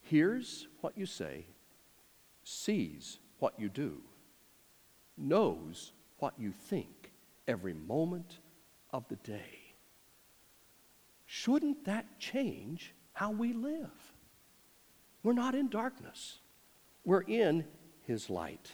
hears 0.00 0.66
what 0.80 0.98
you 0.98 1.06
say, 1.06 1.46
sees 2.42 3.18
what 3.38 3.54
you 3.58 3.68
do, 3.68 4.02
knows 5.16 5.92
what 6.18 6.34
you 6.38 6.52
think 6.52 7.12
every 7.46 7.74
moment 7.74 8.38
of 8.92 9.06
the 9.08 9.16
day. 9.16 9.74
Shouldn't 11.26 11.84
that 11.84 12.18
change 12.18 12.92
how 13.12 13.30
we 13.30 13.52
live? 13.52 13.90
We're 15.22 15.32
not 15.32 15.54
in 15.54 15.68
darkness, 15.68 16.38
we're 17.04 17.22
in 17.22 17.64
His 18.02 18.28
light. 18.28 18.72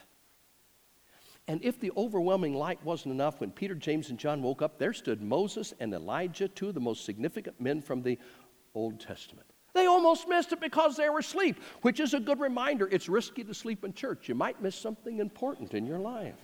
And 1.48 1.62
if 1.64 1.78
the 1.78 1.92
overwhelming 1.96 2.54
light 2.54 2.82
wasn't 2.84 3.14
enough, 3.14 3.40
when 3.40 3.52
Peter, 3.52 3.74
James, 3.74 4.10
and 4.10 4.18
John 4.18 4.42
woke 4.42 4.62
up, 4.62 4.78
there 4.78 4.92
stood 4.92 5.22
Moses 5.22 5.72
and 5.78 5.94
Elijah, 5.94 6.48
two 6.48 6.68
of 6.68 6.74
the 6.74 6.80
most 6.80 7.04
significant 7.04 7.60
men 7.60 7.80
from 7.80 8.02
the 8.02 8.18
Old 8.74 8.98
Testament. 8.98 9.46
They 9.72 9.86
almost 9.86 10.26
missed 10.26 10.52
it 10.52 10.60
because 10.60 10.96
they 10.96 11.08
were 11.08 11.18
asleep, 11.18 11.60
which 11.82 12.00
is 12.00 12.14
a 12.14 12.20
good 12.20 12.40
reminder. 12.40 12.88
It's 12.90 13.08
risky 13.08 13.44
to 13.44 13.54
sleep 13.54 13.84
in 13.84 13.92
church. 13.92 14.28
You 14.28 14.34
might 14.34 14.60
miss 14.60 14.74
something 14.74 15.18
important 15.18 15.74
in 15.74 15.86
your 15.86 15.98
life. 15.98 16.34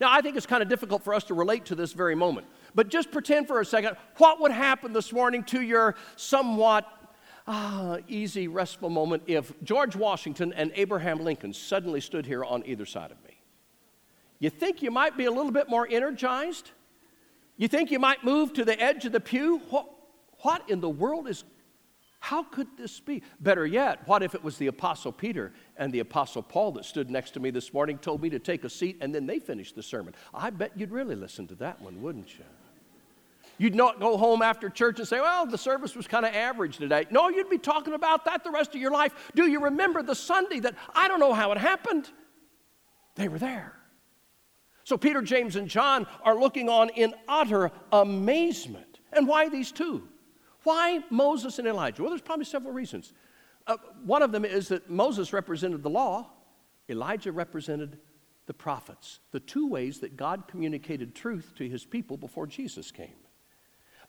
Now, 0.00 0.12
I 0.12 0.20
think 0.20 0.36
it's 0.36 0.46
kind 0.46 0.62
of 0.62 0.68
difficult 0.68 1.02
for 1.02 1.14
us 1.14 1.24
to 1.24 1.34
relate 1.34 1.66
to 1.66 1.74
this 1.74 1.92
very 1.92 2.14
moment, 2.14 2.46
but 2.74 2.88
just 2.88 3.10
pretend 3.10 3.46
for 3.46 3.60
a 3.60 3.64
second 3.64 3.96
what 4.16 4.40
would 4.40 4.50
happen 4.50 4.92
this 4.92 5.12
morning 5.12 5.44
to 5.44 5.62
your 5.62 5.94
somewhat 6.16 6.86
ah, 7.46 7.98
easy, 8.08 8.48
restful 8.48 8.90
moment 8.90 9.22
if 9.26 9.52
George 9.62 9.96
Washington 9.96 10.52
and 10.52 10.72
Abraham 10.74 11.20
Lincoln 11.20 11.52
suddenly 11.52 12.00
stood 12.00 12.26
here 12.26 12.44
on 12.44 12.64
either 12.66 12.84
side 12.84 13.10
of 13.10 13.22
me. 13.24 13.25
You 14.38 14.50
think 14.50 14.82
you 14.82 14.90
might 14.90 15.16
be 15.16 15.24
a 15.24 15.30
little 15.30 15.52
bit 15.52 15.68
more 15.68 15.86
energized? 15.90 16.70
You 17.56 17.68
think 17.68 17.90
you 17.90 17.98
might 17.98 18.24
move 18.24 18.52
to 18.54 18.64
the 18.64 18.78
edge 18.80 19.04
of 19.04 19.12
the 19.12 19.20
pew? 19.20 19.62
What, 19.70 19.86
what 20.40 20.68
in 20.68 20.80
the 20.80 20.90
world 20.90 21.28
is, 21.28 21.44
how 22.20 22.42
could 22.42 22.66
this 22.76 23.00
be? 23.00 23.22
Better 23.40 23.64
yet, 23.64 24.06
what 24.06 24.22
if 24.22 24.34
it 24.34 24.44
was 24.44 24.58
the 24.58 24.66
Apostle 24.66 25.12
Peter 25.12 25.52
and 25.76 25.92
the 25.92 26.00
Apostle 26.00 26.42
Paul 26.42 26.72
that 26.72 26.84
stood 26.84 27.10
next 27.10 27.30
to 27.32 27.40
me 27.40 27.50
this 27.50 27.72
morning, 27.72 27.98
told 27.98 28.20
me 28.20 28.28
to 28.30 28.38
take 28.38 28.64
a 28.64 28.70
seat, 28.70 28.98
and 29.00 29.14
then 29.14 29.26
they 29.26 29.38
finished 29.38 29.74
the 29.74 29.82
sermon? 29.82 30.14
I 30.34 30.50
bet 30.50 30.72
you'd 30.76 30.90
really 30.90 31.14
listen 31.14 31.46
to 31.46 31.54
that 31.56 31.80
one, 31.80 32.02
wouldn't 32.02 32.38
you? 32.38 32.44
You'd 33.58 33.74
not 33.74 34.00
go 34.00 34.18
home 34.18 34.42
after 34.42 34.68
church 34.68 34.98
and 34.98 35.08
say, 35.08 35.18
well, 35.18 35.46
the 35.46 35.56
service 35.56 35.96
was 35.96 36.06
kind 36.06 36.26
of 36.26 36.34
average 36.34 36.76
today. 36.76 37.06
No, 37.10 37.30
you'd 37.30 37.48
be 37.48 37.56
talking 37.56 37.94
about 37.94 38.26
that 38.26 38.44
the 38.44 38.50
rest 38.50 38.74
of 38.74 38.80
your 38.82 38.90
life. 38.90 39.14
Do 39.34 39.48
you 39.48 39.64
remember 39.64 40.02
the 40.02 40.14
Sunday 40.14 40.60
that 40.60 40.74
I 40.94 41.08
don't 41.08 41.20
know 41.20 41.32
how 41.32 41.52
it 41.52 41.58
happened? 41.58 42.10
They 43.14 43.28
were 43.28 43.38
there. 43.38 43.72
So 44.86 44.96
Peter, 44.96 45.20
James, 45.20 45.56
and 45.56 45.66
John 45.66 46.06
are 46.22 46.38
looking 46.38 46.68
on 46.68 46.90
in 46.90 47.12
utter 47.26 47.72
amazement. 47.90 49.00
And 49.12 49.26
why 49.26 49.48
these 49.48 49.72
two? 49.72 50.06
Why 50.62 51.00
Moses 51.10 51.58
and 51.58 51.66
Elijah? 51.66 52.02
Well, 52.02 52.10
there's 52.12 52.22
probably 52.22 52.44
several 52.44 52.72
reasons. 52.72 53.12
Uh, 53.66 53.78
one 54.04 54.22
of 54.22 54.30
them 54.30 54.44
is 54.44 54.68
that 54.68 54.88
Moses 54.88 55.32
represented 55.32 55.82
the 55.82 55.90
law, 55.90 56.30
Elijah 56.88 57.32
represented 57.32 57.98
the 58.46 58.54
prophets, 58.54 59.18
the 59.32 59.40
two 59.40 59.66
ways 59.66 59.98
that 59.98 60.16
God 60.16 60.44
communicated 60.46 61.16
truth 61.16 61.52
to 61.56 61.68
his 61.68 61.84
people 61.84 62.16
before 62.16 62.46
Jesus 62.46 62.92
came. 62.92 63.16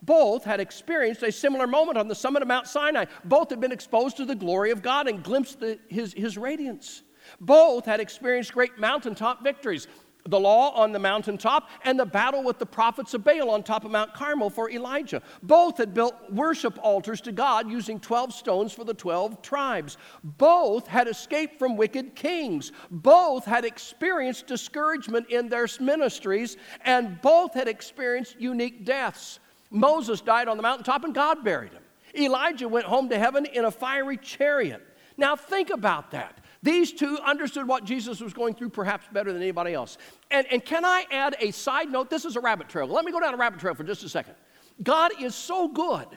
Both 0.04 0.44
had 0.44 0.60
experienced 0.60 1.24
a 1.24 1.32
similar 1.32 1.66
moment 1.66 1.98
on 1.98 2.08
the 2.08 2.14
summit 2.14 2.44
of 2.44 2.48
Mount 2.48 2.68
Sinai. 2.68 3.06
Both 3.26 3.50
had 3.50 3.60
been 3.60 3.72
exposed 3.72 4.18
to 4.18 4.26
the 4.26 4.36
glory 4.36 4.70
of 4.70 4.84
God 4.84 5.08
and 5.08 5.24
glimpsed 5.24 5.60
the, 5.60 5.80
his, 5.88 6.14
his 6.14 6.38
radiance. 6.38 7.02
Both 7.42 7.86
had 7.86 8.00
experienced 8.00 8.54
great 8.54 8.78
mountaintop 8.78 9.44
victories 9.44 9.88
the 10.28 10.40
law 10.40 10.72
on 10.72 10.92
the 10.92 11.00
mountaintop 11.00 11.70
and 11.84 12.00
the 12.00 12.06
battle 12.06 12.44
with 12.44 12.60
the 12.60 12.66
prophets 12.66 13.14
of 13.14 13.24
Baal 13.24 13.50
on 13.50 13.64
top 13.64 13.86
of 13.86 13.92
Mount 13.92 14.14
Carmel 14.14 14.50
for 14.50 14.70
Elijah. 14.70 15.22
Both 15.44 15.78
had 15.78 15.94
built 15.94 16.16
worship 16.32 16.78
altars 16.82 17.22
to 17.22 17.32
God 17.32 17.70
using 17.70 18.00
12 18.00 18.34
stones 18.34 18.74
for 18.74 18.84
the 18.84 18.94
12 18.94 19.42
tribes. 19.42 19.98
Both 20.24 20.88
had 20.88 21.08
escaped 21.08 21.58
from 21.60 21.78
wicked 21.78 22.16
kings. 22.16 22.72
Both 22.92 23.46
had 23.46 23.66
experienced 23.66 24.48
discouragement 24.48 25.30
in 25.30 25.50
their 25.50 25.68
ministries, 25.80 26.58
and 26.86 27.22
both 27.22 27.54
had 27.54 27.68
experienced 27.68 28.40
unique 28.40 28.86
deaths. 28.86 29.40
Moses 29.70 30.22
died 30.22 30.48
on 30.48 30.58
the 30.58 30.64
mountaintop 30.64 31.04
and 31.04 31.14
God 31.14 31.44
buried 31.44 31.74
him. 31.74 31.84
Elijah 32.16 32.68
went 32.68 32.86
home 32.86 33.10
to 33.10 33.20
heaven 33.20 33.46
in 33.46 33.66
a 33.66 33.72
fiery 33.72 34.18
chariot. 34.18 34.82
Now, 35.18 35.36
think 35.36 35.70
about 35.70 36.12
that. 36.12 36.40
These 36.64 36.94
two 36.94 37.20
understood 37.26 37.68
what 37.68 37.84
Jesus 37.84 38.20
was 38.20 38.34
going 38.34 38.56
through 38.56 38.70
perhaps 38.70 39.06
better 39.12 39.32
than 39.32 39.42
anybody 39.42 39.74
else. 39.74 39.98
And, 40.32 40.48
and 40.52 40.64
can 40.64 40.86
I 40.86 41.06
add 41.12 41.36
a 41.40 41.52
side 41.52 41.92
note? 41.92 42.10
This 42.10 42.26
is 42.26 42.36
a 42.36 42.40
rabbit 42.40 42.70
trail. 42.70 42.88
Let 42.88 43.06
me 43.06 43.12
go 43.12 43.20
down 43.20 43.34
a 43.34 43.38
rabbit 43.38 43.60
trail 43.60 43.76
for 43.76 43.84
just 43.84 44.04
a 44.04 44.10
second. 44.10 44.36
God 44.84 45.12
is 45.22 45.36
so 45.36 45.68
good. 45.68 46.08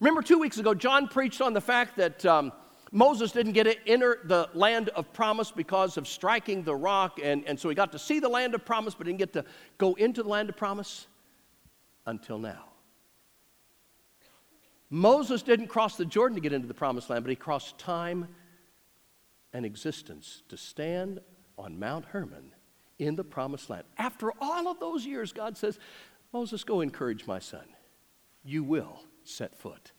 Remember, 0.00 0.22
two 0.22 0.38
weeks 0.38 0.58
ago, 0.58 0.74
John 0.74 1.08
preached 1.08 1.40
on 1.40 1.54
the 1.54 1.60
fact 1.60 1.96
that 1.96 2.24
um, 2.26 2.52
Moses 2.92 3.32
didn't 3.32 3.52
get 3.52 3.64
to 3.64 3.88
enter 3.88 4.20
the 4.24 4.48
land 4.54 4.90
of 4.90 5.12
promise 5.12 5.50
because 5.50 5.96
of 5.96 6.06
striking 6.06 6.62
the 6.62 6.74
rock, 6.74 7.18
and, 7.22 7.44
and 7.46 7.58
so 7.58 7.68
he 7.68 7.74
got 7.74 7.92
to 7.92 7.98
see 7.98 8.20
the 8.20 8.28
land 8.28 8.54
of 8.54 8.64
promise, 8.64 8.94
but 8.94 9.06
didn't 9.06 9.18
get 9.18 9.32
to 9.32 9.44
go 9.78 9.94
into 9.94 10.22
the 10.22 10.28
land 10.28 10.48
of 10.48 10.56
promise 10.56 11.06
until 12.06 12.38
now. 12.38 12.64
Moses 14.88 15.42
didn't 15.42 15.66
cross 15.66 15.96
the 15.96 16.04
Jordan 16.04 16.36
to 16.36 16.40
get 16.40 16.52
into 16.52 16.68
the 16.68 16.74
promised 16.74 17.10
land, 17.10 17.24
but 17.24 17.30
he 17.30 17.36
crossed 17.36 17.76
time 17.78 18.28
and 19.52 19.64
existence 19.64 20.42
to 20.48 20.56
stand 20.56 21.20
on 21.58 21.78
Mount 21.78 22.04
Hermon 22.06 22.52
in 22.98 23.16
the 23.16 23.24
promised 23.24 23.70
land. 23.70 23.84
After 23.98 24.32
all 24.40 24.68
of 24.68 24.80
those 24.80 25.04
years, 25.04 25.32
God 25.32 25.56
says, 25.56 25.78
Moses, 26.32 26.64
go 26.64 26.80
encourage 26.80 27.26
my 27.26 27.38
son. 27.38 27.64
You 28.44 28.64
will 28.64 29.02
set 29.24 29.56
foot 29.56 29.92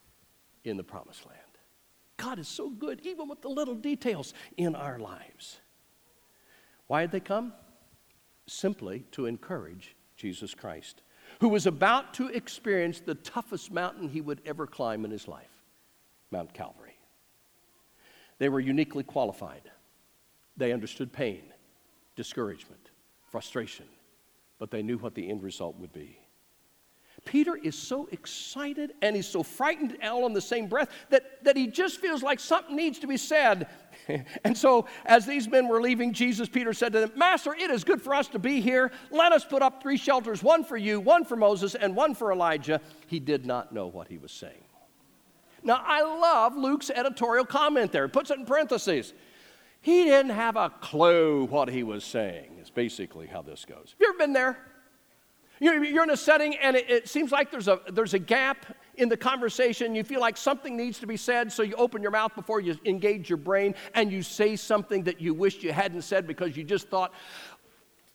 in 0.63 0.77
the 0.77 0.83
promised 0.83 1.25
land. 1.25 1.39
God 2.17 2.39
is 2.39 2.47
so 2.47 2.69
good, 2.69 3.01
even 3.05 3.27
with 3.27 3.41
the 3.41 3.49
little 3.49 3.75
details 3.75 4.33
in 4.57 4.75
our 4.75 4.97
lives. 4.97 5.59
Why 6.87 7.01
did 7.01 7.11
they 7.11 7.19
come? 7.19 7.53
Simply 8.47 9.05
to 9.11 9.25
encourage 9.25 9.95
Jesus 10.15 10.55
Christ, 10.55 11.03
who 11.41 11.49
was 11.49 11.67
about 11.67 12.13
to 12.15 12.29
experience 12.29 12.99
the 12.99 13.15
toughest 13.15 13.71
mountain 13.71 14.09
he 14.09 14.21
would 14.21 14.41
ever 14.45 14.65
climb 14.65 15.05
in 15.05 15.11
his 15.11 15.27
life 15.27 15.63
Mount 16.31 16.53
Calvary. 16.53 16.86
They 18.39 18.49
were 18.49 18.59
uniquely 18.59 19.03
qualified. 19.03 19.63
They 20.57 20.71
understood 20.71 21.11
pain, 21.11 21.43
discouragement, 22.15 22.91
frustration, 23.31 23.85
but 24.59 24.71
they 24.71 24.81
knew 24.81 24.97
what 24.97 25.15
the 25.15 25.29
end 25.29 25.43
result 25.43 25.77
would 25.77 25.93
be. 25.93 26.19
Peter 27.25 27.55
is 27.55 27.75
so 27.75 28.07
excited 28.11 28.93
and 29.01 29.15
he's 29.15 29.27
so 29.27 29.43
frightened 29.43 29.97
all 30.03 30.25
in 30.27 30.33
the 30.33 30.41
same 30.41 30.67
breath 30.67 30.89
that, 31.09 31.43
that 31.43 31.57
he 31.57 31.67
just 31.67 31.99
feels 31.99 32.21
like 32.23 32.39
something 32.39 32.75
needs 32.75 32.99
to 32.99 33.07
be 33.07 33.17
said. 33.17 33.67
and 34.43 34.57
so, 34.57 34.85
as 35.05 35.25
these 35.25 35.47
men 35.47 35.67
were 35.67 35.81
leaving 35.81 36.13
Jesus, 36.13 36.47
Peter 36.47 36.73
said 36.73 36.93
to 36.93 37.01
them, 37.01 37.11
Master, 37.15 37.53
it 37.53 37.71
is 37.71 37.83
good 37.83 38.01
for 38.01 38.13
us 38.13 38.27
to 38.29 38.39
be 38.39 38.61
here. 38.61 38.91
Let 39.11 39.31
us 39.31 39.43
put 39.43 39.61
up 39.61 39.81
three 39.81 39.97
shelters 39.97 40.43
one 40.43 40.63
for 40.63 40.77
you, 40.77 40.99
one 40.99 41.25
for 41.25 41.35
Moses, 41.35 41.75
and 41.75 41.95
one 41.95 42.13
for 42.13 42.31
Elijah. 42.31 42.79
He 43.07 43.19
did 43.19 43.45
not 43.45 43.73
know 43.73 43.87
what 43.87 44.07
he 44.07 44.17
was 44.17 44.31
saying. 44.31 44.63
Now, 45.63 45.81
I 45.85 46.01
love 46.01 46.55
Luke's 46.55 46.89
editorial 46.89 47.45
comment 47.45 47.91
there. 47.91 48.05
He 48.07 48.11
puts 48.11 48.31
it 48.31 48.39
in 48.39 48.45
parentheses. 48.45 49.13
He 49.81 50.05
didn't 50.05 50.31
have 50.31 50.55
a 50.55 50.69
clue 50.69 51.45
what 51.45 51.69
he 51.69 51.83
was 51.83 52.03
saying, 52.03 52.57
is 52.61 52.69
basically 52.69 53.27
how 53.27 53.41
this 53.41 53.65
goes. 53.65 53.91
Have 53.91 53.99
you 53.99 54.09
ever 54.09 54.17
been 54.17 54.33
there? 54.33 54.57
You're 55.59 56.03
in 56.03 56.11
a 56.11 56.17
setting 56.17 56.55
and 56.57 56.75
it, 56.75 57.09
seems 57.09 57.31
like 57.31 57.49
there's 57.49 57.67
a, 57.67 57.79
there's 57.91 58.13
a 58.13 58.19
gap 58.19 58.65
in 58.95 59.09
the 59.09 59.17
conversation. 59.17 59.95
You 59.95 60.03
feel 60.03 60.19
like 60.19 60.37
something 60.37 60.77
needs 60.77 60.99
to 60.99 61.07
be 61.07 61.17
said, 61.17 61.51
so 61.51 61.63
you 61.63 61.73
open 61.75 62.01
your 62.01 62.11
mouth 62.11 62.35
before 62.35 62.61
you 62.61 62.77
engage 62.85 63.29
your 63.29 63.37
brain 63.37 63.73
and 63.95 64.11
you 64.11 64.21
say 64.21 64.55
something 64.55 65.03
that 65.05 65.19
you 65.19 65.33
wished 65.33 65.63
you 65.63 65.73
hadn't 65.73 66.03
said 66.03 66.27
because 66.27 66.55
you 66.55 66.63
just 66.63 66.89
thought, 66.89 67.11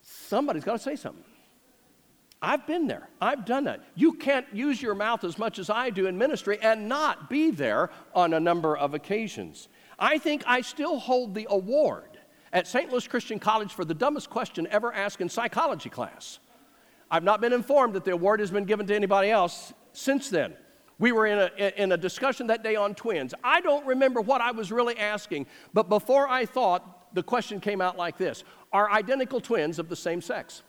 somebody's 0.02 0.62
got 0.62 0.72
to 0.72 0.78
say 0.78 0.94
something. 0.94 1.24
I've 2.44 2.66
been 2.66 2.88
there. 2.88 3.08
I've 3.20 3.44
done 3.44 3.64
that. 3.64 3.84
You 3.94 4.14
can't 4.14 4.46
use 4.52 4.82
your 4.82 4.96
mouth 4.96 5.22
as 5.22 5.38
much 5.38 5.60
as 5.60 5.70
I 5.70 5.90
do 5.90 6.06
in 6.06 6.18
ministry 6.18 6.58
and 6.60 6.88
not 6.88 7.30
be 7.30 7.52
there 7.52 7.90
on 8.14 8.34
a 8.34 8.40
number 8.40 8.76
of 8.76 8.94
occasions. 8.94 9.68
I 9.96 10.18
think 10.18 10.42
I 10.44 10.60
still 10.60 10.98
hold 10.98 11.36
the 11.36 11.46
award 11.48 12.18
at 12.52 12.66
St. 12.66 12.90
Louis 12.90 13.06
Christian 13.06 13.38
College 13.38 13.72
for 13.72 13.84
the 13.84 13.94
dumbest 13.94 14.28
question 14.28 14.66
ever 14.72 14.92
asked 14.92 15.20
in 15.20 15.28
psychology 15.28 15.88
class. 15.88 16.40
I've 17.08 17.22
not 17.22 17.40
been 17.40 17.52
informed 17.52 17.94
that 17.94 18.04
the 18.04 18.12
award 18.12 18.40
has 18.40 18.50
been 18.50 18.64
given 18.64 18.88
to 18.88 18.94
anybody 18.94 19.30
else 19.30 19.72
since 19.92 20.28
then. 20.28 20.54
We 20.98 21.12
were 21.12 21.26
in 21.26 21.38
a, 21.38 21.82
in 21.82 21.92
a 21.92 21.96
discussion 21.96 22.48
that 22.48 22.64
day 22.64 22.74
on 22.74 22.94
twins. 22.96 23.34
I 23.44 23.60
don't 23.60 23.86
remember 23.86 24.20
what 24.20 24.40
I 24.40 24.50
was 24.50 24.72
really 24.72 24.98
asking, 24.98 25.46
but 25.72 25.88
before 25.88 26.28
I 26.28 26.44
thought, 26.44 27.14
the 27.14 27.22
question 27.22 27.60
came 27.60 27.80
out 27.80 27.96
like 27.96 28.18
this 28.18 28.42
Are 28.72 28.90
identical 28.90 29.40
twins 29.40 29.78
of 29.78 29.88
the 29.88 29.96
same 29.96 30.20
sex? 30.20 30.62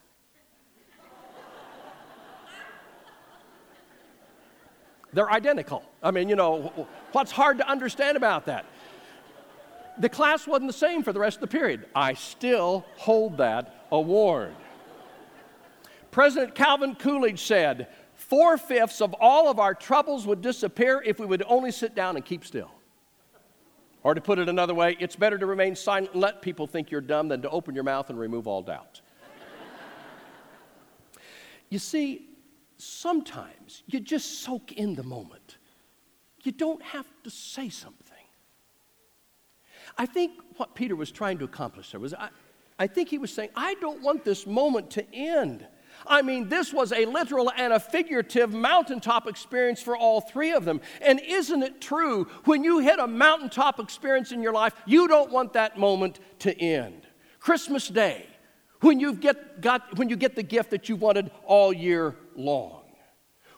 They're 5.14 5.32
identical. 5.32 5.84
I 6.02 6.12
mean, 6.12 6.28
you 6.28 6.36
know, 6.36 6.88
what's 7.12 7.32
hard 7.32 7.60
to 7.60 7.70
understand 7.70 8.18
about 8.18 8.46
that? 8.48 8.66
The 10.00 10.10
class 10.10 10.48
wasn't 10.48 10.68
the 10.68 10.78
same 10.78 11.04
for 11.04 11.14
the 11.14 11.20
rest 11.20 11.38
of 11.38 11.42
the 11.42 11.48
period. 11.48 11.86
I 11.96 12.16
still 12.16 12.86
hold 12.98 13.38
that 13.38 13.86
award. 13.92 14.56
President 16.10 16.56
Calvin 16.56 16.96
Coolidge 16.96 17.44
said, 17.44 17.88
Four 18.16 18.58
fifths 18.58 19.02
of 19.02 19.14
all 19.20 19.50
of 19.50 19.60
our 19.60 19.76
troubles 19.76 20.26
would 20.26 20.42
disappear 20.42 21.02
if 21.06 21.20
we 21.20 21.26
would 21.26 21.44
only 21.46 21.72
sit 21.72 21.94
down 21.94 22.16
and 22.16 22.24
keep 22.24 22.46
still. 22.46 22.72
Or 24.04 24.14
to 24.14 24.22
put 24.22 24.40
it 24.40 24.50
another 24.50 24.74
way, 24.74 24.98
it's 25.00 25.16
better 25.16 25.38
to 25.38 25.46
remain 25.46 25.76
silent 25.76 26.12
and 26.14 26.22
let 26.22 26.42
people 26.42 26.68
think 26.68 26.92
you're 26.92 27.02
dumb 27.02 27.28
than 27.28 27.42
to 27.42 27.50
open 27.50 27.76
your 27.76 27.84
mouth 27.84 28.10
and 28.10 28.20
remove 28.20 28.48
all 28.48 28.62
doubt. 28.62 29.02
you 31.70 31.80
see, 31.80 32.28
sometimes 32.84 33.84
you 33.88 34.00
just 34.00 34.42
soak 34.42 34.72
in 34.74 34.96
the 34.96 35.04
moment. 35.04 35.58
You 36.44 36.52
don't 36.52 36.82
have 36.82 37.08
to 37.24 37.30
say 37.30 37.70
something. 37.70 38.00
I 39.98 40.06
think 40.06 40.34
what 40.58 40.76
Peter 40.76 40.96
was 40.96 41.12
trying 41.12 41.38
to 41.40 41.46
accomplish 41.46 41.92
there 41.92 42.00
was 42.00 42.14
I, 42.14 42.30
I 42.80 42.88
think 42.88 43.10
he 43.10 43.18
was 43.18 43.32
saying, 43.32 43.50
I 43.56 43.76
don't 43.76 44.02
want 44.02 44.24
this 44.24 44.46
moment 44.46 44.92
to 44.92 45.16
end. 45.16 45.66
I 46.06 46.22
mean, 46.22 46.50
this 46.50 46.74
was 46.74 46.92
a 46.92 47.06
literal 47.06 47.52
and 47.56 47.72
a 47.72 47.80
figurative 47.80 48.54
mountaintop 48.54 49.28
experience 49.28 49.82
for 49.82 49.96
all 49.96 50.22
three 50.22 50.52
of 50.52 50.66
them. 50.66 50.82
And 51.02 51.22
isn't 51.22 51.64
it 51.64 51.80
true, 51.80 52.26
when 52.46 52.64
you 52.64 52.80
hit 52.80 53.00
a 53.00 53.08
mountaintop 53.08 53.80
experience 53.80 54.32
in 54.32 54.42
your 54.42 54.54
life, 54.54 54.74
you 54.86 55.08
don't 55.08 55.32
want 55.32 55.54
that 55.54 55.78
moment 55.78 56.20
to 56.40 56.60
end? 56.60 57.08
Christmas 57.40 57.88
Day, 57.88 58.26
when, 58.82 59.00
you 59.00 59.14
get, 59.14 59.62
got, 59.62 59.98
when 59.98 60.10
you 60.10 60.16
get 60.16 60.36
the 60.36 60.44
gift 60.44 60.72
that 60.72 60.90
you 60.90 60.96
wanted 60.96 61.32
all 61.46 61.72
year 61.72 62.16
long. 62.38 62.82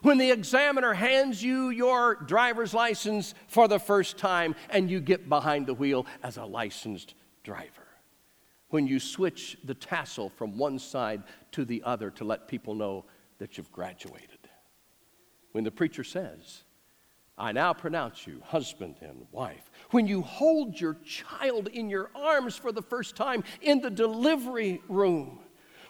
When 0.02 0.18
the 0.18 0.30
examiner 0.30 0.94
hands 0.94 1.42
you 1.42 1.70
your 1.70 2.14
driver's 2.14 2.74
license 2.74 3.34
for 3.48 3.66
the 3.66 3.78
first 3.78 4.18
time 4.18 4.54
and 4.70 4.90
you 4.90 5.00
get 5.00 5.28
behind 5.28 5.66
the 5.66 5.74
wheel 5.74 6.06
as 6.22 6.36
a 6.36 6.44
licensed 6.44 7.14
driver 7.42 7.86
when 8.70 8.86
you 8.86 8.98
switch 8.98 9.56
the 9.64 9.74
tassel 9.74 10.28
from 10.28 10.58
one 10.58 10.78
side 10.78 11.22
to 11.52 11.64
the 11.64 11.82
other 11.84 12.10
to 12.10 12.24
let 12.24 12.48
people 12.48 12.74
know 12.74 13.04
that 13.38 13.56
you've 13.56 13.72
graduated. 13.72 14.38
When 15.52 15.64
the 15.64 15.70
preacher 15.70 16.04
says, 16.04 16.64
I 17.38 17.52
now 17.52 17.72
pronounce 17.74 18.26
you 18.26 18.40
husband 18.44 18.96
and 19.02 19.26
wife. 19.30 19.70
When 19.90 20.06
you 20.06 20.22
hold 20.22 20.80
your 20.80 20.96
child 21.04 21.68
in 21.68 21.90
your 21.90 22.10
arms 22.14 22.56
for 22.56 22.72
the 22.72 22.82
first 22.82 23.14
time 23.14 23.44
in 23.60 23.80
the 23.80 23.90
delivery 23.90 24.80
room. 24.88 25.40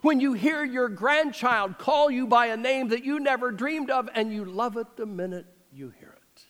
When 0.06 0.20
you 0.20 0.34
hear 0.34 0.62
your 0.62 0.88
grandchild 0.88 1.78
call 1.78 2.12
you 2.12 2.28
by 2.28 2.46
a 2.46 2.56
name 2.56 2.90
that 2.90 3.04
you 3.04 3.18
never 3.18 3.50
dreamed 3.50 3.90
of 3.90 4.08
and 4.14 4.32
you 4.32 4.44
love 4.44 4.76
it 4.76 4.96
the 4.96 5.04
minute 5.04 5.46
you 5.72 5.92
hear 5.98 6.10
it. 6.16 6.42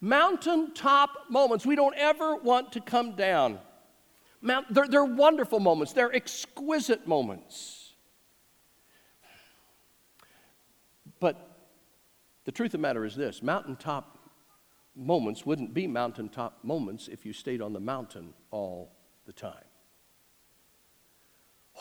Mountaintop 0.00 1.10
moments. 1.28 1.66
We 1.66 1.74
don't 1.74 1.96
ever 1.96 2.36
want 2.36 2.70
to 2.74 2.80
come 2.80 3.16
down. 3.16 3.58
Mount, 4.40 4.72
they're, 4.72 4.86
they're 4.86 5.04
wonderful 5.04 5.58
moments, 5.58 5.94
they're 5.94 6.14
exquisite 6.14 7.08
moments. 7.08 7.94
But 11.18 11.50
the 12.44 12.52
truth 12.52 12.68
of 12.68 12.72
the 12.72 12.78
matter 12.78 13.04
is 13.04 13.16
this 13.16 13.42
mountaintop 13.42 14.16
moments 14.94 15.44
wouldn't 15.44 15.74
be 15.74 15.88
mountaintop 15.88 16.62
moments 16.62 17.08
if 17.08 17.26
you 17.26 17.32
stayed 17.32 17.62
on 17.62 17.72
the 17.72 17.80
mountain 17.80 18.32
all 18.52 18.92
the 19.26 19.32
time. 19.32 19.69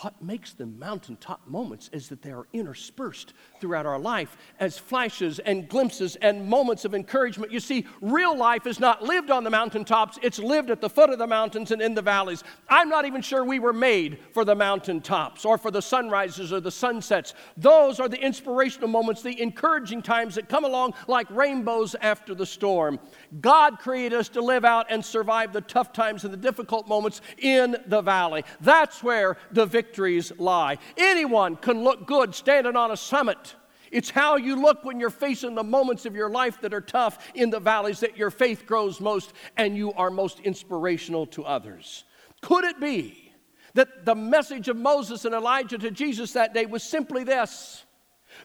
What 0.01 0.21
makes 0.21 0.53
them 0.53 0.79
mountaintop 0.79 1.45
moments 1.45 1.89
is 1.91 2.07
that 2.07 2.21
they 2.21 2.31
are 2.31 2.47
interspersed 2.53 3.33
throughout 3.59 3.85
our 3.85 3.99
life 3.99 4.37
as 4.57 4.77
flashes 4.77 5.39
and 5.39 5.67
glimpses 5.67 6.15
and 6.21 6.47
moments 6.47 6.85
of 6.85 6.95
encouragement. 6.95 7.51
You 7.51 7.59
see, 7.59 7.85
real 7.99 8.37
life 8.37 8.65
is 8.65 8.79
not 8.79 9.03
lived 9.03 9.29
on 9.29 9.43
the 9.43 9.49
mountaintops, 9.49 10.17
it's 10.21 10.39
lived 10.39 10.69
at 10.69 10.79
the 10.79 10.89
foot 10.89 11.09
of 11.09 11.19
the 11.19 11.27
mountains 11.27 11.71
and 11.71 11.81
in 11.81 11.95
the 11.95 12.01
valleys. 12.01 12.45
I'm 12.69 12.87
not 12.87 13.03
even 13.03 13.21
sure 13.21 13.43
we 13.43 13.59
were 13.59 13.73
made 13.73 14.19
for 14.33 14.45
the 14.45 14.55
mountaintops 14.55 15.43
or 15.43 15.57
for 15.57 15.69
the 15.69 15.81
sunrises 15.81 16.53
or 16.53 16.61
the 16.61 16.71
sunsets. 16.71 17.33
Those 17.57 17.99
are 17.99 18.07
the 18.07 18.23
inspirational 18.23 18.87
moments, 18.87 19.21
the 19.21 19.41
encouraging 19.41 20.01
times 20.01 20.35
that 20.35 20.47
come 20.47 20.63
along 20.63 20.93
like 21.09 21.29
rainbows 21.29 21.93
after 21.99 22.33
the 22.33 22.45
storm. 22.45 23.01
God 23.41 23.79
created 23.79 24.17
us 24.17 24.29
to 24.29 24.41
live 24.41 24.63
out 24.63 24.85
and 24.89 25.03
survive 25.03 25.51
the 25.51 25.59
tough 25.59 25.91
times 25.91 26.23
and 26.23 26.31
the 26.31 26.37
difficult 26.37 26.87
moments 26.87 27.19
in 27.37 27.75
the 27.87 28.01
valley. 28.01 28.45
That's 28.61 29.03
where 29.03 29.35
the 29.51 29.65
victory 29.65 29.88
victories 29.89 30.31
lie. 30.37 30.77
Anyone 30.97 31.55
can 31.55 31.83
look 31.83 32.05
good 32.05 32.35
standing 32.35 32.75
on 32.75 32.91
a 32.91 32.97
summit. 32.97 33.55
It's 33.91 34.11
how 34.11 34.35
you 34.35 34.61
look 34.61 34.85
when 34.85 34.99
you're 34.99 35.09
facing 35.09 35.55
the 35.55 35.63
moments 35.63 36.05
of 36.05 36.15
your 36.15 36.29
life 36.29 36.61
that 36.61 36.75
are 36.75 36.81
tough 36.81 37.17
in 37.33 37.49
the 37.49 37.59
valleys 37.59 38.01
that 38.01 38.15
your 38.15 38.29
faith 38.29 38.67
grows 38.67 39.01
most 39.01 39.33
and 39.57 39.75
you 39.75 39.91
are 39.93 40.11
most 40.11 40.41
inspirational 40.41 41.25
to 41.27 41.43
others. 41.43 42.03
Could 42.41 42.65
it 42.65 42.79
be 42.79 43.33
that 43.73 44.05
the 44.05 44.13
message 44.13 44.69
of 44.69 44.77
Moses 44.77 45.25
and 45.25 45.33
Elijah 45.33 45.79
to 45.79 45.89
Jesus 45.89 46.33
that 46.33 46.53
day 46.53 46.67
was 46.67 46.83
simply 46.83 47.23
this 47.23 47.83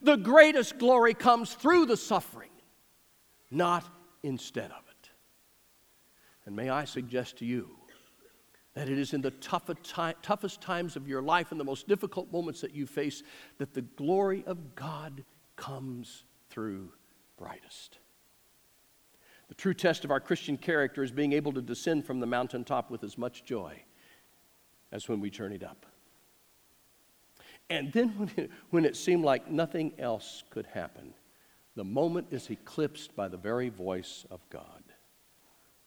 the 0.00 0.16
greatest 0.16 0.78
glory 0.78 1.12
comes 1.12 1.52
through 1.52 1.84
the 1.84 1.96
suffering, 1.96 2.50
not 3.50 3.84
instead 4.22 4.70
of 4.70 4.82
it? 4.90 5.10
And 6.46 6.56
may 6.56 6.70
I 6.70 6.86
suggest 6.86 7.36
to 7.38 7.44
you 7.44 7.83
that 8.74 8.88
it 8.88 8.98
is 8.98 9.12
in 9.12 9.20
the 9.20 9.30
toughest 9.30 10.60
times 10.60 10.96
of 10.96 11.08
your 11.08 11.22
life 11.22 11.52
and 11.52 11.60
the 11.60 11.64
most 11.64 11.86
difficult 11.86 12.32
moments 12.32 12.60
that 12.60 12.74
you 12.74 12.86
face 12.86 13.22
that 13.58 13.72
the 13.72 13.82
glory 13.82 14.42
of 14.46 14.74
God 14.74 15.24
comes 15.56 16.24
through 16.50 16.90
brightest. 17.38 17.98
The 19.48 19.54
true 19.54 19.74
test 19.74 20.04
of 20.04 20.10
our 20.10 20.20
Christian 20.20 20.56
character 20.56 21.02
is 21.02 21.10
being 21.10 21.32
able 21.32 21.52
to 21.52 21.62
descend 21.62 22.04
from 22.04 22.18
the 22.18 22.26
mountaintop 22.26 22.90
with 22.90 23.04
as 23.04 23.16
much 23.16 23.44
joy 23.44 23.82
as 24.90 25.08
when 25.08 25.20
we 25.20 25.30
journeyed 25.30 25.64
up. 25.64 25.86
And 27.70 27.92
then, 27.92 28.10
when 28.10 28.30
it, 28.36 28.50
when 28.70 28.84
it 28.84 28.96
seemed 28.96 29.24
like 29.24 29.50
nothing 29.50 29.92
else 29.98 30.44
could 30.50 30.66
happen, 30.66 31.14
the 31.76 31.84
moment 31.84 32.28
is 32.30 32.50
eclipsed 32.50 33.16
by 33.16 33.28
the 33.28 33.36
very 33.36 33.68
voice 33.68 34.26
of 34.30 34.40
God. 34.50 34.83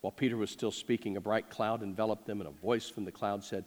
While 0.02 0.12
Peter 0.12 0.38
was 0.38 0.52
still 0.52 0.72
speaking, 0.72 1.18
a 1.18 1.22
bright 1.22 1.50
cloud 1.50 1.82
enveloped 1.82 2.26
them, 2.26 2.40
and 2.40 2.48
a 2.48 2.62
voice 2.62 2.90
from 2.90 3.06
the 3.06 3.12
cloud 3.12 3.44
said, 3.44 3.66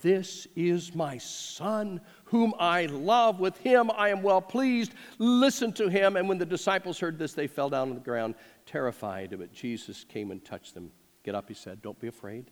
This 0.00 0.46
is 0.54 0.94
my 0.94 1.18
Son, 1.18 2.00
whom 2.24 2.54
I 2.58 2.86
love. 2.86 3.40
With 3.40 3.56
him 3.58 3.90
I 3.90 4.10
am 4.10 4.22
well 4.22 4.40
pleased. 4.40 4.94
Listen 5.18 5.72
to 5.74 5.88
him. 5.88 6.16
And 6.16 6.28
when 6.28 6.38
the 6.38 6.46
disciples 6.46 7.00
heard 7.00 7.18
this, 7.18 7.34
they 7.34 7.46
fell 7.46 7.68
down 7.68 7.88
on 7.88 7.94
the 7.94 8.00
ground, 8.00 8.36
terrified. 8.64 9.34
But 9.36 9.52
Jesus 9.52 10.04
came 10.04 10.30
and 10.30 10.44
touched 10.44 10.74
them. 10.74 10.92
Get 11.24 11.34
up, 11.34 11.48
he 11.48 11.54
said. 11.54 11.82
Don't 11.82 11.98
be 11.98 12.08
afraid. 12.08 12.50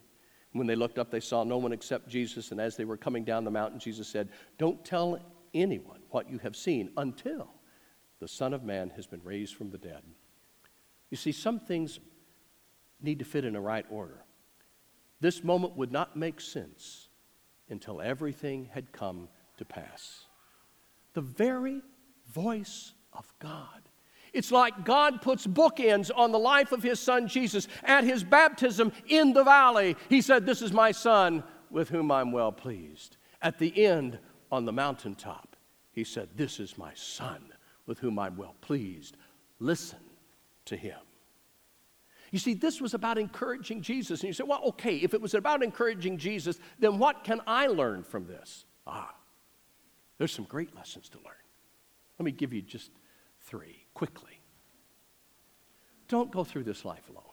And 0.53 0.59
when 0.59 0.67
they 0.67 0.77
looked 0.77 0.99
up, 0.99 1.11
they 1.11 1.21
saw 1.21 1.45
no 1.45 1.59
one 1.59 1.73
except 1.73 2.09
Jesus. 2.09 2.51
And 2.51 2.61
as 2.61 2.77
they 2.77 2.85
were 2.85 2.97
coming 2.97 3.25
down 3.25 3.45
the 3.45 3.51
mountain, 3.51 3.79
Jesus 3.79 4.09
said, 4.09 4.29
Don't 4.59 4.85
tell 4.85 5.21
anyone 5.55 6.01
what 6.11 6.29
you 6.29 6.39
have 6.39 6.57
seen 6.57 6.91
until 6.97 7.49
the 8.19 8.29
Son 8.29 8.53
of 8.53 8.65
Man 8.65 8.91
has 8.97 9.07
been 9.07 9.23
raised 9.25 9.55
from 9.55 9.71
the 9.71 9.79
dead. 9.79 10.03
You 11.11 11.17
see, 11.17 11.33
some 11.33 11.59
things 11.59 11.99
need 13.03 13.19
to 13.19 13.25
fit 13.25 13.45
in 13.45 13.57
a 13.57 13.61
right 13.61 13.87
order. 13.91 14.25
This 15.21 15.45
moment 15.45 15.77
would 15.77 15.93
not 15.93 16.17
make 16.17 16.41
sense 16.41 17.09
until 17.69 18.01
everything 18.01 18.69
had 18.73 18.93
come 18.93 19.29
to 19.59 19.65
pass. 19.65 20.27
The 21.13 21.21
very 21.21 21.83
voice 22.33 22.93
of 23.13 23.33
God. 23.39 23.83
It's 24.33 24.53
like 24.53 24.85
God 24.85 25.23
puts 25.23 25.47
bookends 25.47 26.11
on 26.15 26.31
the 26.31 26.39
life 26.39 26.73
of 26.73 26.83
his 26.83 27.01
son 27.01 27.27
Jesus. 27.27 27.67
At 27.83 28.05
his 28.05 28.23
baptism 28.23 28.93
in 29.09 29.33
the 29.33 29.45
valley, 29.45 29.97
he 30.09 30.23
said, 30.23 30.47
This 30.47 30.63
is 30.63 30.73
my 30.73 30.93
son 30.93 31.43
with 31.69 31.89
whom 31.89 32.11
I'm 32.11 32.33
well 32.33 32.53
pleased. 32.53 33.17
At 33.43 33.59
the 33.59 33.85
end, 33.85 34.19
on 34.53 34.65
the 34.65 34.73
mountaintop, 34.73 35.57
He 35.93 36.05
said, 36.05 36.29
This 36.37 36.61
is 36.61 36.79
my 36.79 36.93
son 36.95 37.53
with 37.87 37.99
whom 37.99 38.19
I'm 38.19 38.37
well 38.37 38.55
pleased. 38.61 39.17
Listen 39.59 39.99
to 40.67 40.77
him. 40.77 40.99
You 42.31 42.39
see, 42.39 42.55
this 42.55 42.81
was 42.81 42.95
about 42.95 43.19
encouraging 43.19 43.83
Jesus. 43.83 44.21
And 44.21 44.29
you 44.29 44.33
say, 44.33 44.45
well, 44.45 44.63
okay, 44.69 44.97
if 44.97 45.15
it 45.15 45.21
was 45.21 45.35
about 45.35 45.63
encouraging 45.63 46.17
Jesus, 46.17 46.59
then 46.79 46.99
what 46.99 47.25
can 47.25 47.41
I 47.47 47.67
learn 47.67 48.05
from 48.05 48.27
this? 48.27 48.65
Ah, 48.87 49.15
there's 50.19 50.33
some 50.33 50.45
great 50.45 50.75
lessons 50.77 51.09
to 51.11 51.19
learn. 51.19 51.35
Let 52.19 52.25
me 52.25 52.33
give 52.33 52.53
you 52.53 52.63
just 52.63 52.91
three 53.41 53.85
quickly. 53.95 54.41
Don't 56.09 56.31
go 56.31 56.45
through 56.45 56.65
this 56.65 56.85
life 56.85 57.09
alone. 57.09 57.25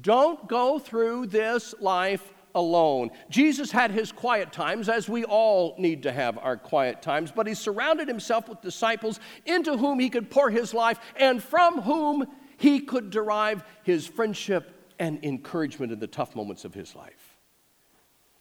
Don't 0.00 0.48
go 0.48 0.78
through 0.78 1.26
this 1.26 1.74
life 1.80 2.32
alone. 2.54 3.10
Jesus 3.30 3.70
had 3.70 3.90
his 3.90 4.12
quiet 4.12 4.52
times, 4.52 4.88
as 4.88 5.08
we 5.08 5.24
all 5.24 5.74
need 5.78 6.02
to 6.02 6.12
have 6.12 6.38
our 6.38 6.56
quiet 6.56 7.02
times, 7.02 7.32
but 7.34 7.46
he 7.46 7.54
surrounded 7.54 8.08
himself 8.08 8.48
with 8.48 8.60
disciples 8.60 9.20
into 9.46 9.76
whom 9.76 9.98
he 9.98 10.10
could 10.10 10.30
pour 10.30 10.50
his 10.50 10.74
life 10.74 10.98
and 11.16 11.42
from 11.42 11.82
whom 11.82 12.26
he 12.58 12.80
could 12.80 13.10
derive 13.10 13.64
his 13.84 14.06
friendship 14.06 14.92
and 14.98 15.24
encouragement 15.24 15.92
in 15.92 16.00
the 16.00 16.06
tough 16.06 16.36
moments 16.36 16.64
of 16.64 16.74
his 16.74 16.94
life. 16.94 17.36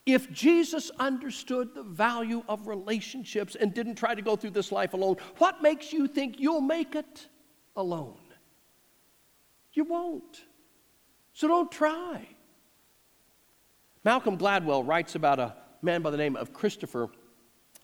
If 0.06 0.32
Jesus 0.32 0.90
understood 1.00 1.76
the 1.76 1.84
value 1.84 2.44
of 2.50 2.68
relationships 2.68 3.56
and 3.56 3.74
didn't 3.74 3.96
try 3.96 4.16
to 4.16 4.22
go 4.22 4.36
through 4.36 4.52
this 4.52 4.72
life 4.72 4.94
alone, 4.94 5.18
what 5.38 5.62
makes 5.62 5.94
you 5.94 6.08
think 6.08 6.40
you'll 6.40 6.62
make 6.62 6.96
it 6.96 7.28
alone? 7.76 8.18
You 9.74 9.84
won't. 9.84 10.42
So 11.34 11.48
don't 11.48 11.72
try. 11.72 12.28
Malcolm 14.04 14.38
Gladwell 14.38 14.88
writes 14.88 15.16
about 15.16 15.40
a 15.40 15.56
man 15.82 16.02
by 16.02 16.10
the 16.10 16.18
name 16.18 16.36
of 16.36 16.54
Christopher 16.54 17.10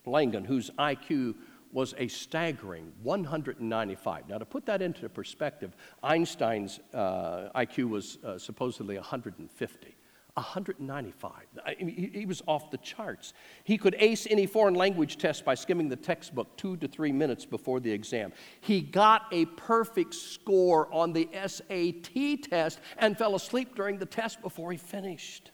Langan, 0.06 0.46
whose 0.46 0.72
IQ 0.80 1.36
was 1.74 1.94
a 1.98 2.08
staggering 2.08 2.94
195. 3.02 4.30
Now, 4.30 4.38
to 4.38 4.46
put 4.46 4.66
that 4.68 4.82
into 4.82 5.10
perspective, 5.10 5.76
Einstein's 6.04 6.80
uh, 6.94 7.50
IQ 7.56 7.90
was 7.90 8.20
uh, 8.24 8.38
supposedly 8.38 8.96
150. 8.96 9.96
195. 10.36 11.32
I 11.64 11.76
mean, 11.84 11.96
he, 11.96 12.20
he 12.20 12.26
was 12.26 12.42
off 12.48 12.72
the 12.72 12.80
charts. 12.80 13.34
He 13.64 13.78
could 13.78 13.96
ace 14.00 14.26
any 14.30 14.48
foreign 14.48 14.74
language 14.74 15.18
test 15.18 15.46
by 15.46 15.54
skimming 15.54 15.90
the 15.90 15.96
textbook 15.96 16.58
two 16.58 16.76
to 16.78 16.88
three 16.88 17.12
minutes 17.12 17.46
before 17.46 17.80
the 17.80 17.92
exam. 17.92 18.34
He 18.62 18.82
got 18.82 19.28
a 19.32 19.46
perfect 19.46 20.16
score 20.16 20.92
on 20.92 21.14
the 21.14 21.30
SAT 21.34 22.50
test 22.50 22.80
and 22.98 23.16
fell 23.16 23.36
asleep 23.36 23.76
during 23.76 24.00
the 24.00 24.08
test 24.08 24.42
before 24.42 24.72
he 24.72 24.78
finished. 24.78 25.52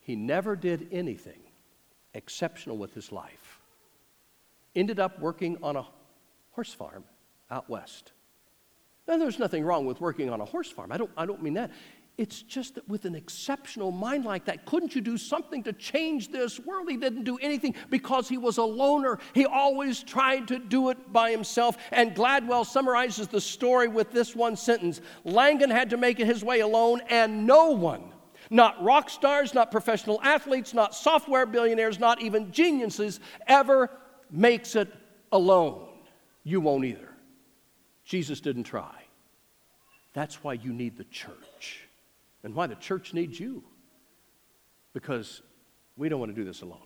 He 0.00 0.16
never 0.16 0.56
did 0.56 0.88
anything 0.90 1.40
exceptional 2.14 2.78
with 2.78 2.94
his 2.94 3.12
life. 3.12 3.39
Ended 4.74 5.00
up 5.00 5.20
working 5.20 5.58
on 5.62 5.76
a 5.76 5.86
horse 6.52 6.72
farm 6.72 7.04
out 7.50 7.68
west. 7.68 8.12
Now, 9.08 9.16
there's 9.18 9.38
nothing 9.38 9.64
wrong 9.64 9.86
with 9.86 10.00
working 10.00 10.30
on 10.30 10.40
a 10.40 10.44
horse 10.44 10.70
farm. 10.70 10.92
I 10.92 10.96
don't, 10.96 11.10
I 11.16 11.26
don't 11.26 11.42
mean 11.42 11.54
that. 11.54 11.70
It's 12.16 12.42
just 12.42 12.74
that 12.74 12.86
with 12.86 13.06
an 13.06 13.14
exceptional 13.14 13.90
mind 13.90 14.24
like 14.24 14.44
that, 14.44 14.66
couldn't 14.66 14.94
you 14.94 15.00
do 15.00 15.16
something 15.16 15.62
to 15.62 15.72
change 15.72 16.28
this 16.28 16.60
world? 16.60 16.90
He 16.90 16.96
didn't 16.96 17.24
do 17.24 17.38
anything 17.38 17.74
because 17.88 18.28
he 18.28 18.36
was 18.36 18.58
a 18.58 18.62
loner. 18.62 19.18
He 19.34 19.46
always 19.46 20.02
tried 20.02 20.46
to 20.48 20.58
do 20.58 20.90
it 20.90 21.12
by 21.12 21.30
himself. 21.30 21.78
And 21.90 22.14
Gladwell 22.14 22.66
summarizes 22.66 23.26
the 23.28 23.40
story 23.40 23.88
with 23.88 24.12
this 24.12 24.36
one 24.36 24.54
sentence 24.54 25.00
Langan 25.24 25.70
had 25.70 25.90
to 25.90 25.96
make 25.96 26.20
it 26.20 26.26
his 26.26 26.44
way 26.44 26.60
alone, 26.60 27.00
and 27.08 27.46
no 27.46 27.70
one 27.70 28.12
not 28.50 28.82
rock 28.82 29.08
stars, 29.08 29.54
not 29.54 29.70
professional 29.70 30.20
athletes, 30.22 30.74
not 30.74 30.94
software 30.94 31.46
billionaires, 31.46 32.00
not 32.00 32.20
even 32.20 32.50
geniuses 32.50 33.20
ever 33.46 33.88
makes 34.32 34.76
it 34.76 34.92
alone. 35.32 35.88
You 36.44 36.60
won't 36.60 36.84
either. 36.84 37.08
Jesus 38.04 38.40
didn't 38.40 38.64
try. 38.64 39.02
That's 40.12 40.42
why 40.42 40.54
you 40.54 40.72
need 40.72 40.96
the 40.96 41.04
church 41.04 41.86
and 42.42 42.54
why 42.54 42.66
the 42.66 42.74
church 42.74 43.14
needs 43.14 43.38
you. 43.38 43.62
Because 44.92 45.42
we 45.96 46.08
don't 46.08 46.18
want 46.18 46.34
to 46.34 46.40
do 46.40 46.44
this 46.44 46.62
alone. 46.62 46.80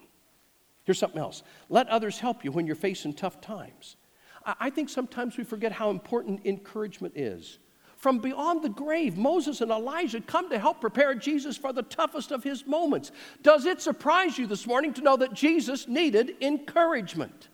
Here's 0.84 0.98
something 0.98 1.20
else 1.20 1.42
let 1.70 1.88
others 1.88 2.18
help 2.18 2.44
you 2.44 2.52
when 2.52 2.66
you're 2.66 2.76
facing 2.76 3.14
tough 3.14 3.40
times. 3.40 3.96
I 4.44 4.68
think 4.68 4.90
sometimes 4.90 5.38
we 5.38 5.44
forget 5.44 5.72
how 5.72 5.88
important 5.90 6.44
encouragement 6.44 7.14
is 7.16 7.58
from 8.04 8.18
beyond 8.18 8.60
the 8.60 8.68
grave, 8.68 9.16
Moses 9.16 9.62
and 9.62 9.70
Elijah 9.70 10.20
come 10.20 10.50
to 10.50 10.58
help 10.58 10.78
prepare 10.78 11.14
Jesus 11.14 11.56
for 11.56 11.72
the 11.72 11.82
toughest 11.82 12.32
of 12.32 12.44
his 12.44 12.66
moments. 12.66 13.12
Does 13.40 13.64
it 13.64 13.80
surprise 13.80 14.36
you 14.36 14.46
this 14.46 14.66
morning 14.66 14.92
to 14.92 15.00
know 15.00 15.16
that 15.16 15.32
Jesus 15.32 15.88
needed 15.88 16.36
encouragement? 16.42 17.48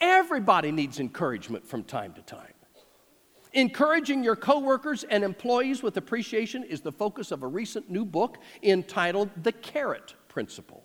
Everybody 0.00 0.72
needs 0.72 1.00
encouragement 1.00 1.66
from 1.66 1.84
time 1.84 2.14
to 2.14 2.22
time. 2.22 2.54
Encouraging 3.52 4.24
your 4.24 4.36
coworkers 4.36 5.04
and 5.04 5.22
employees 5.22 5.82
with 5.82 5.98
appreciation 5.98 6.64
is 6.64 6.80
the 6.80 6.90
focus 6.90 7.30
of 7.30 7.42
a 7.42 7.46
recent 7.46 7.90
new 7.90 8.06
book 8.06 8.38
entitled 8.62 9.28
The 9.42 9.52
Carrot 9.52 10.14
Principle, 10.28 10.82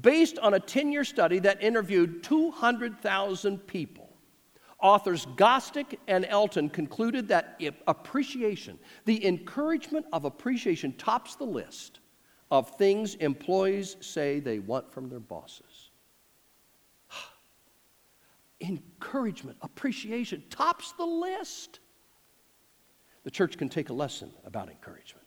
based 0.00 0.38
on 0.38 0.54
a 0.54 0.60
10 0.60 0.90
year 0.90 1.04
study 1.04 1.38
that 1.40 1.62
interviewed 1.62 2.22
200,000 2.22 3.58
people. 3.66 4.05
Authors 4.80 5.26
Gostick 5.36 5.98
and 6.06 6.26
Elton 6.26 6.68
concluded 6.68 7.28
that 7.28 7.60
appreciation, 7.86 8.78
the 9.06 9.24
encouragement 9.26 10.06
of 10.12 10.24
appreciation, 10.24 10.92
tops 10.94 11.34
the 11.36 11.44
list 11.44 12.00
of 12.50 12.70
things 12.76 13.14
employees 13.16 13.96
say 14.00 14.38
they 14.38 14.58
want 14.58 14.92
from 14.92 15.08
their 15.08 15.20
bosses. 15.20 15.90
encouragement, 18.60 19.56
appreciation 19.62 20.42
tops 20.50 20.92
the 20.92 21.06
list. 21.06 21.80
The 23.24 23.30
church 23.30 23.56
can 23.56 23.68
take 23.68 23.88
a 23.88 23.94
lesson 23.94 24.30
about 24.44 24.68
encouragement. 24.68 25.24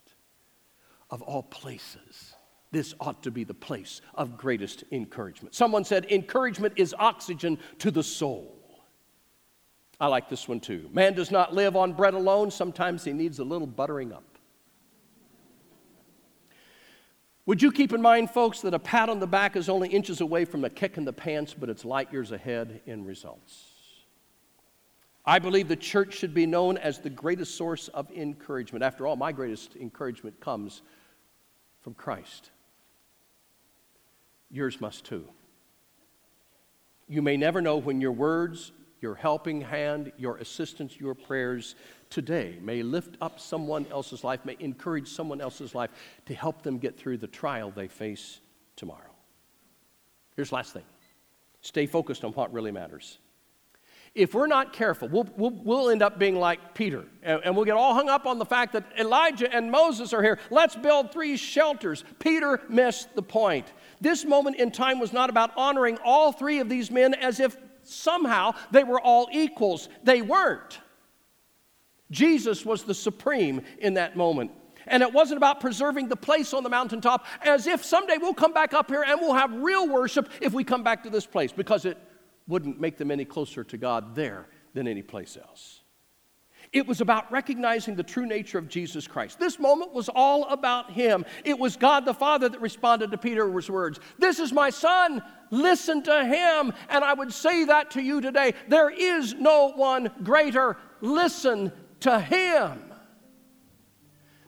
Of 1.09 1.23
all 1.23 1.41
places, 1.43 2.35
this 2.71 2.93
ought 2.99 3.23
to 3.23 3.31
be 3.31 3.43
the 3.43 3.53
place 3.55 4.01
of 4.13 4.37
greatest 4.37 4.83
encouragement. 4.91 5.55
Someone 5.55 5.83
said, 5.83 6.05
Encouragement 6.11 6.75
is 6.77 6.95
oxygen 6.99 7.57
to 7.79 7.89
the 7.89 8.03
soul. 8.03 8.58
I 9.99 10.07
like 10.07 10.29
this 10.29 10.47
one 10.47 10.59
too. 10.59 10.89
Man 10.93 11.13
does 11.13 11.29
not 11.29 11.53
live 11.53 11.75
on 11.75 11.93
bread 11.93 12.13
alone, 12.13 12.51
sometimes 12.51 13.03
he 13.03 13.13
needs 13.13 13.39
a 13.39 13.43
little 13.43 13.67
buttering 13.67 14.13
up. 14.13 14.23
Would 17.45 17.61
you 17.63 17.71
keep 17.71 17.93
in 17.93 18.01
mind, 18.01 18.29
folks, 18.29 18.61
that 18.61 18.75
a 18.75 18.79
pat 18.79 19.09
on 19.09 19.19
the 19.19 19.27
back 19.27 19.55
is 19.55 19.69
only 19.69 19.89
inches 19.89 20.21
away 20.21 20.45
from 20.45 20.63
a 20.65 20.69
kick 20.69 20.97
in 20.97 21.05
the 21.05 21.11
pants, 21.11 21.55
but 21.59 21.67
it's 21.67 21.83
light 21.83 22.11
years 22.13 22.31
ahead 22.31 22.81
in 22.85 23.03
results? 23.03 23.65
I 25.25 25.39
believe 25.39 25.67
the 25.67 25.75
church 25.75 26.13
should 26.13 26.33
be 26.33 26.45
known 26.45 26.77
as 26.77 26.99
the 26.99 27.09
greatest 27.09 27.55
source 27.55 27.87
of 27.89 28.09
encouragement. 28.11 28.83
After 28.83 29.07
all, 29.07 29.15
my 29.15 29.31
greatest 29.31 29.75
encouragement 29.75 30.39
comes 30.39 30.83
from 31.81 31.93
Christ. 31.95 32.51
Yours 34.51 34.79
must 34.79 35.05
too. 35.05 35.27
You 37.07 37.21
may 37.21 37.35
never 37.35 37.61
know 37.61 37.77
when 37.77 37.99
your 37.99 38.11
words 38.11 38.71
your 39.01 39.15
helping 39.15 39.61
hand, 39.61 40.11
your 40.17 40.37
assistance, 40.37 40.99
your 40.99 41.15
prayers 41.15 41.75
today 42.09 42.57
may 42.61 42.83
lift 42.83 43.17
up 43.21 43.39
someone 43.39 43.85
else's 43.91 44.23
life, 44.23 44.43
may 44.45 44.57
encourage 44.59 45.07
someone 45.07 45.41
else's 45.41 45.73
life 45.75 45.91
to 46.25 46.33
help 46.33 46.61
them 46.63 46.77
get 46.77 46.97
through 46.97 47.17
the 47.17 47.27
trial 47.27 47.71
they 47.71 47.87
face 47.87 48.39
tomorrow. 48.75 49.11
Here's 50.35 50.49
the 50.49 50.55
last 50.55 50.73
thing 50.73 50.85
stay 51.61 51.85
focused 51.85 52.23
on 52.23 52.31
what 52.31 52.53
really 52.53 52.71
matters. 52.71 53.19
If 54.15 54.33
we're 54.33 54.47
not 54.47 54.73
careful, 54.73 55.07
we'll, 55.07 55.27
we'll, 55.37 55.51
we'll 55.51 55.89
end 55.91 56.01
up 56.01 56.17
being 56.17 56.35
like 56.35 56.73
Peter, 56.73 57.05
and, 57.21 57.41
and 57.43 57.55
we'll 57.55 57.65
get 57.65 57.75
all 57.75 57.93
hung 57.93 58.09
up 58.09 58.25
on 58.25 58.39
the 58.39 58.45
fact 58.45 58.73
that 58.73 58.85
Elijah 58.99 59.53
and 59.53 59.69
Moses 59.69 60.13
are 60.13 60.23
here. 60.23 60.39
Let's 60.49 60.75
build 60.75 61.11
three 61.11 61.37
shelters. 61.37 62.03
Peter 62.17 62.59
missed 62.69 63.13
the 63.15 63.21
point. 63.21 63.71
This 64.01 64.25
moment 64.25 64.55
in 64.55 64.71
time 64.71 64.99
was 64.99 65.13
not 65.13 65.29
about 65.29 65.51
honoring 65.55 65.99
all 66.03 66.31
three 66.31 66.59
of 66.59 66.69
these 66.69 66.89
men 66.89 67.13
as 67.13 67.39
if 67.39 67.55
somehow 67.89 68.53
they 68.71 68.83
were 68.83 68.99
all 68.99 69.27
equals. 69.31 69.89
They 70.03 70.21
weren't. 70.21 70.79
Jesus 72.11 72.65
was 72.65 72.83
the 72.83 72.93
supreme 72.93 73.61
in 73.79 73.95
that 73.95 74.15
moment. 74.15 74.51
And 74.87 75.03
it 75.03 75.13
wasn't 75.13 75.37
about 75.37 75.59
preserving 75.59 76.07
the 76.07 76.15
place 76.15 76.53
on 76.53 76.63
the 76.63 76.69
mountaintop 76.69 77.25
as 77.41 77.67
if 77.67 77.85
someday 77.85 78.17
we'll 78.17 78.33
come 78.33 78.53
back 78.53 78.73
up 78.73 78.89
here 78.89 79.03
and 79.05 79.19
we'll 79.21 79.35
have 79.35 79.53
real 79.53 79.87
worship 79.87 80.29
if 80.41 80.51
we 80.51 80.63
come 80.63 80.83
back 80.83 81.03
to 81.03 81.09
this 81.09 81.25
place 81.25 81.51
because 81.51 81.85
it 81.85 81.97
wouldn't 82.47 82.81
make 82.81 82.97
them 82.97 83.11
any 83.11 83.25
closer 83.25 83.63
to 83.63 83.77
God 83.77 84.15
there 84.15 84.47
than 84.73 84.87
any 84.87 85.03
place 85.03 85.37
else. 85.37 85.78
It 86.71 86.85
was 86.85 87.01
about 87.01 87.31
recognizing 87.31 87.95
the 87.95 88.03
true 88.03 88.27
nature 88.27 88.59
of 88.59 88.69
Jesus 88.69 89.07
Christ. 89.07 89.39
This 89.39 89.57
moment 89.57 89.91
was 89.91 90.07
all 90.07 90.45
about 90.45 90.91
Him. 90.91 91.25
It 91.43 91.57
was 91.57 91.75
God 91.75 92.05
the 92.05 92.13
Father 92.13 92.47
that 92.47 92.61
responded 92.61 93.09
to 93.11 93.17
Peter's 93.17 93.69
words 93.69 93.99
This 94.19 94.39
is 94.39 94.53
my 94.53 94.69
Son, 94.69 95.23
listen 95.49 96.03
to 96.03 96.25
Him. 96.25 96.71
And 96.89 97.03
I 97.03 97.13
would 97.13 97.33
say 97.33 97.65
that 97.65 97.91
to 97.91 98.01
you 98.01 98.21
today 98.21 98.53
there 98.67 98.89
is 98.89 99.33
no 99.33 99.71
one 99.75 100.11
greater. 100.21 100.77
Listen 101.01 101.71
to 102.01 102.19
Him. 102.19 102.83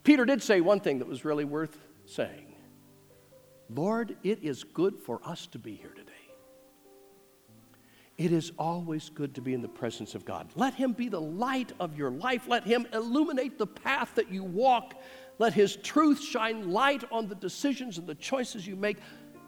Peter 0.03 0.25
did 0.25 0.43
say 0.43 0.61
one 0.61 0.79
thing 0.79 0.99
that 0.99 1.07
was 1.07 1.25
really 1.25 1.45
worth 1.45 1.77
saying 2.05 2.55
Lord, 3.73 4.17
it 4.21 4.43
is 4.43 4.63
good 4.63 4.99
for 4.99 5.21
us 5.25 5.47
to 5.47 5.59
be 5.59 5.75
here 5.75 5.93
today. 5.95 6.10
It 8.21 8.31
is 8.31 8.51
always 8.59 9.09
good 9.09 9.33
to 9.33 9.41
be 9.41 9.55
in 9.55 9.63
the 9.63 9.67
presence 9.67 10.13
of 10.13 10.25
God. 10.25 10.51
Let 10.53 10.75
Him 10.75 10.93
be 10.93 11.09
the 11.09 11.19
light 11.19 11.71
of 11.79 11.97
your 11.97 12.11
life. 12.11 12.47
Let 12.47 12.63
Him 12.63 12.85
illuminate 12.93 13.57
the 13.57 13.65
path 13.65 14.13
that 14.13 14.31
you 14.31 14.43
walk. 14.43 14.93
Let 15.39 15.55
His 15.55 15.77
truth 15.77 16.21
shine 16.21 16.69
light 16.69 17.03
on 17.11 17.27
the 17.27 17.33
decisions 17.33 17.97
and 17.97 18.05
the 18.05 18.13
choices 18.13 18.67
you 18.67 18.75
make. 18.75 18.97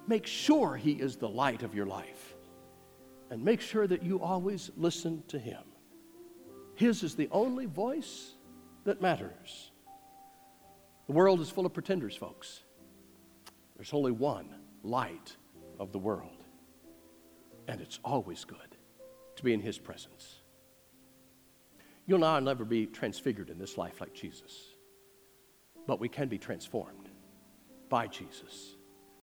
Make 0.08 0.26
sure 0.26 0.76
He 0.76 0.94
is 0.94 1.18
the 1.18 1.30
light 1.30 1.62
of 1.62 1.76
your 1.76 1.86
life. 1.86 2.34
And 3.30 3.46
make 3.46 3.62
sure 3.62 3.86
that 3.86 4.02
you 4.02 4.20
always 4.20 4.72
listen 4.76 5.22
to 5.28 5.38
Him. 5.38 5.62
His 6.74 7.04
is 7.04 7.14
the 7.14 7.30
only 7.32 7.68
voice 7.68 8.32
that 8.86 9.04
matters. 9.04 9.70
The 11.06 11.14
world 11.14 11.42
is 11.42 11.50
full 11.52 11.68
of 11.68 11.76
pretenders, 11.76 12.16
folks. 12.16 12.64
There's 13.76 13.94
only 13.94 14.14
one 14.14 14.48
light 14.82 15.38
of 15.80 15.92
the 15.92 16.00
world. 16.00 16.43
And 17.68 17.82
it's 17.82 18.00
always 18.04 18.46
good 18.46 18.78
to 19.36 19.44
be 19.44 19.54
in 19.54 19.62
His 19.62 19.78
presence. 19.78 20.42
You'll 22.06 22.20
now 22.20 22.40
never 22.40 22.66
be 22.66 22.86
transfigured 22.86 23.50
in 23.50 23.58
this 23.58 23.78
life 23.78 24.02
like 24.02 24.14
Jesus, 24.14 24.76
but 25.88 26.00
we 26.00 26.10
can 26.10 26.28
be 26.28 26.38
transformed 26.38 27.10
by 27.90 28.08
Jesus. 28.08 28.76